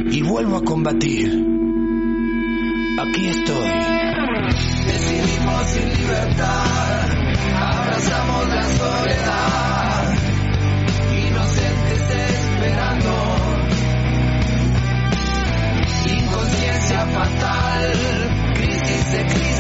y 0.10 0.22
vuelvo 0.24 0.58
a 0.58 0.64
combatir. 0.64 1.46
Aquí 3.00 3.28
estoy. 3.28 3.70
Decidimos 4.88 5.64
sin 5.70 5.90
libertad, 6.02 7.10
abrazamos 7.56 8.48
la 8.48 8.64
soledad, 8.64 9.77
fatal, 17.36 18.54
crisis 18.56 19.14
existencial. 19.14 19.57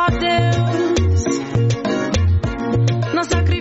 Ó 0.00 0.06
Deus, 0.18 1.24
nossa 3.12 3.42
criança. 3.42 3.59